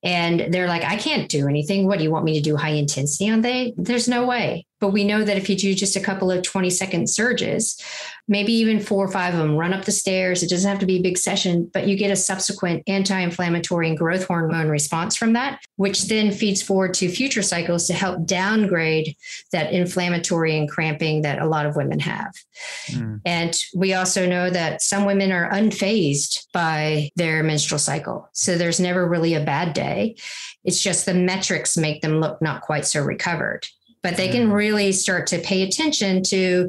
And 0.03 0.53
they're 0.53 0.69
like, 0.69 0.85
I 0.85 0.97
can't 0.97 1.31
do 1.31 1.49
anything. 1.49 1.87
What 1.87 1.97
do 1.97 2.05
you 2.05 2.11
want 2.11 2.27
me 2.27 2.35
to 2.35 2.43
do? 2.43 2.59
High 2.59 2.73
intensity 2.73 3.31
on 3.31 3.41
day? 3.41 3.73
There's 3.79 4.07
no 4.07 4.27
way. 4.27 4.67
But 4.81 4.93
we 4.93 5.05
know 5.05 5.23
that 5.23 5.37
if 5.37 5.49
you 5.49 5.57
do 5.57 5.75
just 5.75 5.97
a 5.97 6.01
couple 6.01 6.31
of 6.31 6.43
20 6.43 6.71
second 6.71 7.09
surges, 7.09 7.81
maybe 8.27 8.53
even 8.53 8.81
four 8.81 9.05
or 9.05 9.11
five 9.11 9.35
of 9.35 9.41
them, 9.41 9.57
run 9.57 9.75
up 9.75 9.85
the 9.85 9.93
stairs, 9.93 10.43
it 10.43 10.49
doesn't 10.49 10.69
have 10.69 10.79
to 10.79 10.87
be 10.87 10.97
a 10.97 11.03
big 11.03 11.19
session, 11.19 11.71
but 11.73 11.87
you 11.87 11.97
get 11.97 12.11
a 12.11 12.17
subsequent 12.17 12.83
anti 12.87 13.19
inflammatory 13.19 13.89
and 13.89 13.99
growth 13.99 14.25
hormone 14.25 14.69
response 14.69 15.17
from 15.17 15.35
that, 15.35 15.61
which 15.77 16.05
then 16.05 16.33
feeds 16.33 16.63
forward 16.63 16.95
to 16.95 17.09
future 17.09 17.43
cycles 17.43 17.87
to 17.87 17.93
help 17.93 18.25
downgrade 18.25 19.17
that 19.53 19.73
inflammatory 19.73 20.57
and 20.57 20.71
cramping 20.71 21.23
that 21.23 21.41
a 21.41 21.47
lot 21.47 21.67
of 21.67 21.77
women 21.77 21.99
have. 21.99 22.33
Mm. 22.89 23.21
And 23.27 23.57
we 23.75 23.95
also 23.95 24.27
know 24.27 24.49
that 24.49 24.81
some 24.81 25.05
women 25.05 25.33
are 25.33 25.51
unfazed 25.51 26.47
by 26.53 27.11
their 27.17 27.43
menstrual 27.43 27.79
cycle. 27.79 28.29
So 28.33 28.57
there's 28.57 28.81
never 28.81 29.07
really 29.07 29.35
a 29.35 29.45
bad 29.45 29.75
day. 29.75 30.17
It's 30.65 30.81
just 30.81 31.05
the 31.05 31.15
metrics 31.15 31.77
make 31.77 32.01
them 32.01 32.21
look 32.21 32.41
not 32.41 32.63
quite 32.63 32.87
so 32.87 33.03
recovered 33.03 33.67
but 34.03 34.17
they 34.17 34.29
can 34.29 34.49
mm. 34.49 34.53
really 34.53 34.93
start 34.93 35.27
to 35.29 35.39
pay 35.39 35.63
attention 35.63 36.23
to 36.25 36.69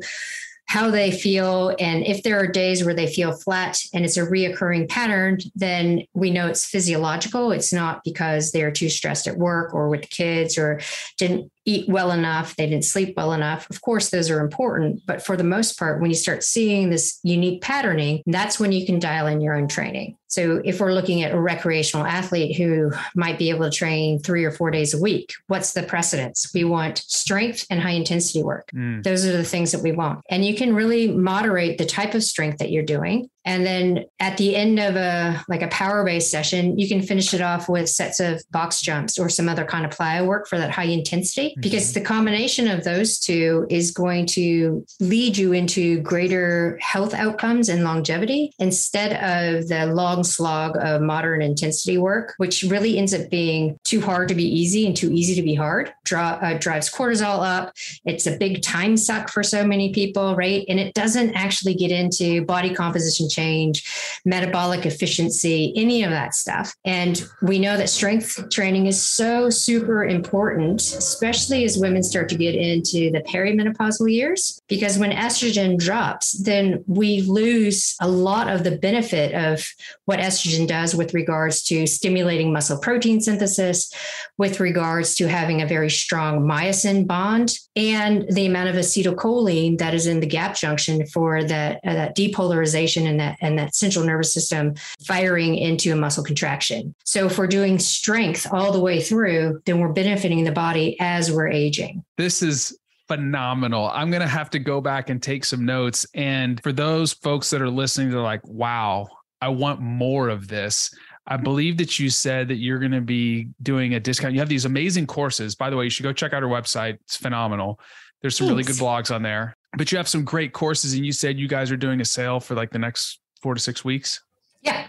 how 0.71 0.89
they 0.89 1.11
feel. 1.11 1.75
And 1.79 2.05
if 2.05 2.23
there 2.23 2.39
are 2.39 2.47
days 2.47 2.85
where 2.85 2.93
they 2.93 3.07
feel 3.07 3.33
flat 3.33 3.77
and 3.93 4.05
it's 4.05 4.15
a 4.15 4.25
reoccurring 4.25 4.87
pattern, 4.87 5.39
then 5.53 6.03
we 6.13 6.31
know 6.31 6.47
it's 6.47 6.65
physiological. 6.65 7.51
It's 7.51 7.73
not 7.73 8.05
because 8.05 8.53
they're 8.53 8.71
too 8.71 8.87
stressed 8.87 9.27
at 9.27 9.35
work 9.35 9.73
or 9.73 9.89
with 9.89 10.09
kids 10.09 10.57
or 10.57 10.79
didn't 11.17 11.51
eat 11.65 11.87
well 11.87 12.11
enough, 12.11 12.55
they 12.55 12.67
didn't 12.67 12.85
sleep 12.85 13.13
well 13.15 13.33
enough. 13.33 13.69
Of 13.69 13.81
course, 13.81 14.09
those 14.09 14.29
are 14.29 14.39
important. 14.39 15.01
But 15.05 15.23
for 15.23 15.37
the 15.37 15.43
most 15.43 15.77
part, 15.77 16.01
when 16.01 16.09
you 16.09 16.15
start 16.15 16.43
seeing 16.43 16.89
this 16.89 17.19
unique 17.23 17.61
patterning, 17.61 18.23
that's 18.25 18.59
when 18.59 18.71
you 18.71 18.85
can 18.85 18.99
dial 18.99 19.27
in 19.27 19.41
your 19.41 19.53
own 19.53 19.67
training. 19.67 20.17
So 20.27 20.61
if 20.63 20.79
we're 20.79 20.93
looking 20.93 21.23
at 21.23 21.33
a 21.33 21.39
recreational 21.39 22.05
athlete 22.05 22.55
who 22.55 22.91
might 23.15 23.37
be 23.37 23.49
able 23.49 23.69
to 23.69 23.75
train 23.75 24.17
three 24.19 24.45
or 24.45 24.51
four 24.51 24.71
days 24.71 24.93
a 24.93 25.01
week, 25.01 25.33
what's 25.47 25.73
the 25.73 25.83
precedence? 25.83 26.49
We 26.53 26.63
want 26.63 26.99
strength 26.99 27.65
and 27.69 27.81
high 27.81 27.91
intensity 27.91 28.41
work. 28.41 28.69
Mm. 28.73 29.03
Those 29.03 29.25
are 29.25 29.35
the 29.35 29.43
things 29.43 29.73
that 29.73 29.83
we 29.83 29.91
want. 29.91 30.21
And 30.29 30.45
you 30.45 30.55
can 30.55 30.73
really 30.73 31.11
moderate 31.11 31.77
the 31.77 31.85
type 31.85 32.13
of 32.15 32.23
strength 32.23 32.59
that 32.59 32.71
you're 32.71 32.81
doing 32.81 33.29
and 33.45 33.65
then 33.65 34.05
at 34.19 34.37
the 34.37 34.55
end 34.55 34.79
of 34.79 34.95
a 34.95 35.43
like 35.47 35.61
a 35.61 35.67
power 35.67 36.03
based 36.03 36.29
session, 36.29 36.77
you 36.77 36.87
can 36.87 37.01
finish 37.01 37.33
it 37.33 37.41
off 37.41 37.67
with 37.67 37.89
sets 37.89 38.19
of 38.19 38.43
box 38.51 38.81
jumps 38.81 39.17
or 39.17 39.29
some 39.29 39.49
other 39.49 39.65
kind 39.65 39.85
of 39.85 39.91
plyo 39.91 40.25
work 40.25 40.47
for 40.47 40.57
that 40.57 40.71
high 40.71 40.85
intensity. 40.85 41.49
Mm-hmm. 41.49 41.61
Because 41.61 41.93
the 41.93 42.01
combination 42.01 42.67
of 42.67 42.83
those 42.83 43.19
two 43.19 43.65
is 43.69 43.91
going 43.91 44.27
to 44.27 44.85
lead 44.99 45.37
you 45.37 45.53
into 45.53 45.99
greater 46.01 46.77
health 46.81 47.13
outcomes 47.13 47.69
and 47.69 47.83
longevity 47.83 48.53
instead 48.59 49.13
of 49.13 49.67
the 49.67 49.87
long 49.87 50.23
slog 50.23 50.77
of 50.77 51.01
moderate 51.01 51.41
intensity 51.41 51.97
work, 51.97 52.33
which 52.37 52.63
really 52.63 52.97
ends 52.97 53.13
up 53.13 53.29
being 53.29 53.79
too 53.83 54.01
hard 54.01 54.27
to 54.27 54.35
be 54.35 54.45
easy 54.45 54.85
and 54.85 54.95
too 54.95 55.11
easy 55.11 55.33
to 55.35 55.41
be 55.41 55.55
hard. 55.55 55.91
Draw, 56.05 56.39
uh, 56.41 56.57
drives 56.57 56.91
cortisol 56.91 57.43
up. 57.43 57.73
It's 58.05 58.27
a 58.27 58.37
big 58.37 58.61
time 58.61 58.97
suck 58.97 59.29
for 59.29 59.41
so 59.41 59.65
many 59.65 59.93
people, 59.93 60.35
right? 60.35 60.63
And 60.67 60.79
it 60.79 60.93
doesn't 60.93 61.33
actually 61.33 61.73
get 61.73 61.91
into 61.91 62.45
body 62.45 62.73
composition 62.73 63.29
change, 63.31 64.21
metabolic 64.25 64.85
efficiency, 64.85 65.73
any 65.75 66.03
of 66.03 66.11
that 66.11 66.35
stuff. 66.35 66.75
And 66.85 67.23
we 67.41 67.59
know 67.59 67.77
that 67.77 67.89
strength 67.89 68.49
training 68.49 68.87
is 68.87 69.01
so 69.01 69.49
super 69.49 70.05
important, 70.05 70.81
especially 70.81 71.63
as 71.63 71.77
women 71.77 72.03
start 72.03 72.29
to 72.29 72.35
get 72.35 72.55
into 72.55 73.11
the 73.11 73.23
perimenopausal 73.27 74.11
years, 74.11 74.59
because 74.67 74.97
when 74.97 75.11
estrogen 75.11 75.79
drops, 75.79 76.33
then 76.43 76.83
we 76.87 77.21
lose 77.21 77.95
a 78.01 78.07
lot 78.07 78.49
of 78.49 78.63
the 78.63 78.77
benefit 78.77 79.33
of 79.33 79.65
what 80.05 80.19
estrogen 80.19 80.67
does 80.67 80.93
with 80.93 81.13
regards 81.13 81.63
to 81.63 81.87
stimulating 81.87 82.51
muscle 82.51 82.79
protein 82.79 83.21
synthesis, 83.21 83.93
with 84.37 84.59
regards 84.59 85.15
to 85.15 85.27
having 85.27 85.61
a 85.61 85.67
very 85.67 85.89
strong 85.89 86.41
myosin 86.41 87.07
bond, 87.07 87.57
and 87.75 88.25
the 88.31 88.45
amount 88.45 88.69
of 88.69 88.75
acetylcholine 88.75 89.77
that 89.77 89.93
is 89.93 90.07
in 90.07 90.19
the 90.19 90.25
gap 90.25 90.55
junction 90.55 91.05
for 91.07 91.43
that, 91.43 91.79
uh, 91.85 91.93
that 91.93 92.17
depolarization 92.17 93.07
and 93.07 93.20
that 93.21 93.37
and 93.41 93.57
that 93.57 93.75
central 93.75 94.03
nervous 94.03 94.33
system 94.33 94.73
firing 95.05 95.55
into 95.55 95.93
a 95.93 95.95
muscle 95.95 96.23
contraction. 96.23 96.93
So 97.05 97.27
if 97.27 97.37
we're 97.37 97.47
doing 97.47 97.79
strength 97.79 98.47
all 98.51 98.71
the 98.71 98.79
way 98.79 99.01
through, 99.01 99.61
then 99.65 99.79
we're 99.79 99.93
benefiting 99.93 100.43
the 100.43 100.51
body 100.51 100.97
as 100.99 101.31
we're 101.31 101.47
aging. 101.47 102.03
This 102.17 102.41
is 102.41 102.77
phenomenal. 103.07 103.89
I'm 103.93 104.09
going 104.09 104.21
to 104.21 104.27
have 104.27 104.49
to 104.51 104.59
go 104.59 104.81
back 104.81 105.09
and 105.09 105.21
take 105.21 105.43
some 105.45 105.65
notes. 105.65 106.05
And 106.13 106.61
for 106.63 106.71
those 106.71 107.13
folks 107.13 107.49
that 107.49 107.61
are 107.61 107.69
listening, 107.69 108.09
they're 108.09 108.21
like, 108.21 108.45
wow, 108.47 109.07
I 109.41 109.49
want 109.49 109.81
more 109.81 110.29
of 110.29 110.47
this. 110.47 110.91
I 111.27 111.37
believe 111.37 111.77
that 111.77 111.99
you 111.99 112.09
said 112.09 112.47
that 112.47 112.55
you're 112.55 112.79
going 112.79 112.91
to 112.93 113.01
be 113.01 113.49
doing 113.61 113.93
a 113.93 113.99
discount. 113.99 114.33
You 114.33 114.39
have 114.39 114.49
these 114.49 114.65
amazing 114.65 115.07
courses. 115.07 115.55
By 115.55 115.69
the 115.69 115.75
way, 115.75 115.83
you 115.83 115.89
should 115.89 116.03
go 116.03 116.13
check 116.13 116.33
out 116.33 116.43
our 116.43 116.49
website. 116.49 116.95
It's 117.01 117.17
phenomenal. 117.17 117.79
There's 118.21 118.35
some 118.35 118.47
Thanks. 118.47 118.67
really 118.67 118.77
good 118.77 118.81
blogs 118.81 119.13
on 119.13 119.21
there, 119.23 119.57
but 119.77 119.91
you 119.91 119.97
have 119.97 120.07
some 120.07 120.23
great 120.23 120.53
courses. 120.53 120.93
And 120.93 121.05
you 121.05 121.11
said 121.11 121.39
you 121.39 121.47
guys 121.47 121.71
are 121.71 121.77
doing 121.77 122.01
a 122.01 122.05
sale 122.05 122.39
for 122.39 122.55
like 122.55 122.71
the 122.71 122.79
next 122.79 123.19
four 123.41 123.53
to 123.53 123.59
six 123.59 123.83
weeks. 123.83 124.21
Yeah. 124.61 124.87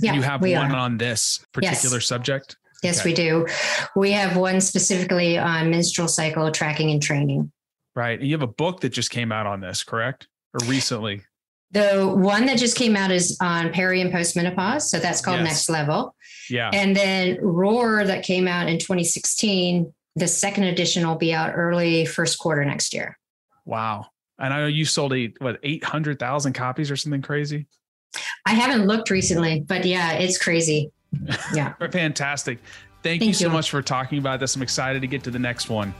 Yeah. 0.00 0.14
You 0.14 0.22
have 0.22 0.42
one 0.42 0.54
are. 0.54 0.76
on 0.76 0.98
this 0.98 1.44
particular 1.52 1.96
yes. 1.96 2.06
subject. 2.06 2.56
Yes, 2.82 3.00
okay. 3.00 3.10
we 3.10 3.14
do. 3.14 3.46
We 3.96 4.12
have 4.12 4.36
one 4.36 4.60
specifically 4.60 5.38
on 5.38 5.70
menstrual 5.70 6.08
cycle 6.08 6.50
tracking 6.50 6.90
and 6.90 7.02
training. 7.02 7.50
Right. 7.96 8.18
And 8.18 8.28
you 8.28 8.34
have 8.34 8.42
a 8.42 8.46
book 8.46 8.80
that 8.80 8.90
just 8.90 9.10
came 9.10 9.32
out 9.32 9.46
on 9.46 9.60
this, 9.60 9.82
correct? 9.82 10.28
Or 10.52 10.66
recently? 10.66 11.22
The 11.70 12.06
one 12.06 12.46
that 12.46 12.58
just 12.58 12.76
came 12.76 12.94
out 12.94 13.10
is 13.10 13.38
on 13.40 13.72
peri 13.72 14.00
and 14.00 14.12
postmenopause. 14.12 14.82
So 14.82 14.98
that's 14.98 15.20
called 15.20 15.40
yes. 15.40 15.48
Next 15.48 15.70
Level. 15.70 16.14
Yeah. 16.50 16.70
And 16.72 16.94
then 16.94 17.38
Roar 17.40 18.04
that 18.04 18.22
came 18.22 18.46
out 18.46 18.68
in 18.68 18.78
2016, 18.78 19.92
the 20.14 20.28
second 20.28 20.64
edition 20.64 21.06
will 21.06 21.16
be 21.16 21.32
out 21.32 21.52
early 21.54 22.04
first 22.04 22.38
quarter 22.38 22.64
next 22.64 22.92
year. 22.92 23.18
Wow. 23.64 24.06
And 24.38 24.52
I 24.52 24.60
know 24.60 24.66
you 24.66 24.84
sold 24.84 25.12
eight, 25.12 25.36
what, 25.40 25.58
800,000 25.62 26.52
copies 26.52 26.90
or 26.90 26.96
something 26.96 27.22
crazy? 27.22 27.66
I 28.46 28.54
haven't 28.54 28.86
looked 28.86 29.10
recently, 29.10 29.60
but 29.60 29.84
yeah, 29.84 30.12
it's 30.12 30.38
crazy. 30.38 30.90
Yeah. 31.54 31.74
Fantastic. 31.74 32.58
Thank, 33.04 33.20
Thank 33.20 33.28
you 33.28 33.34
so 33.34 33.48
much 33.48 33.70
for 33.70 33.82
talking 33.82 34.18
about 34.18 34.40
this. 34.40 34.56
I'm 34.56 34.62
excited 34.62 35.00
to 35.02 35.06
get 35.06 35.22
to 35.24 35.30
the 35.30 35.38
next 35.38 35.70
one. 35.70 35.94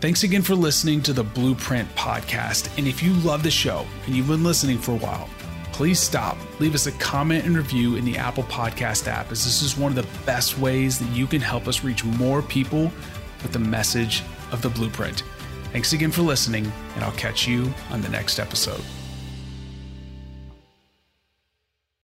Thanks 0.00 0.24
again 0.24 0.42
for 0.42 0.54
listening 0.54 1.00
to 1.02 1.14
the 1.14 1.24
Blueprint 1.24 1.88
Podcast. 1.94 2.76
And 2.76 2.86
if 2.86 3.02
you 3.02 3.14
love 3.14 3.42
the 3.42 3.50
show 3.50 3.86
and 4.04 4.14
you've 4.14 4.28
been 4.28 4.44
listening 4.44 4.78
for 4.78 4.92
a 4.92 4.98
while, 4.98 5.30
please 5.72 5.98
stop, 5.98 6.36
leave 6.60 6.74
us 6.74 6.86
a 6.86 6.92
comment 6.92 7.46
and 7.46 7.56
review 7.56 7.96
in 7.96 8.04
the 8.04 8.18
Apple 8.18 8.42
Podcast 8.44 9.08
app, 9.08 9.32
as 9.32 9.44
this 9.44 9.62
is 9.62 9.76
one 9.78 9.90
of 9.90 9.96
the 9.96 10.24
best 10.26 10.58
ways 10.58 10.98
that 10.98 11.08
you 11.16 11.26
can 11.26 11.40
help 11.40 11.66
us 11.66 11.82
reach 11.82 12.04
more 12.04 12.42
people 12.42 12.92
with 13.42 13.52
the 13.52 13.58
message 13.58 14.22
of 14.52 14.60
the 14.60 14.68
Blueprint. 14.68 15.22
Thanks 15.76 15.92
again 15.92 16.10
for 16.10 16.22
listening, 16.22 16.72
and 16.94 17.04
I'll 17.04 17.12
catch 17.12 17.46
you 17.46 17.70
on 17.90 18.00
the 18.00 18.08
next 18.08 18.38
episode. 18.38 18.80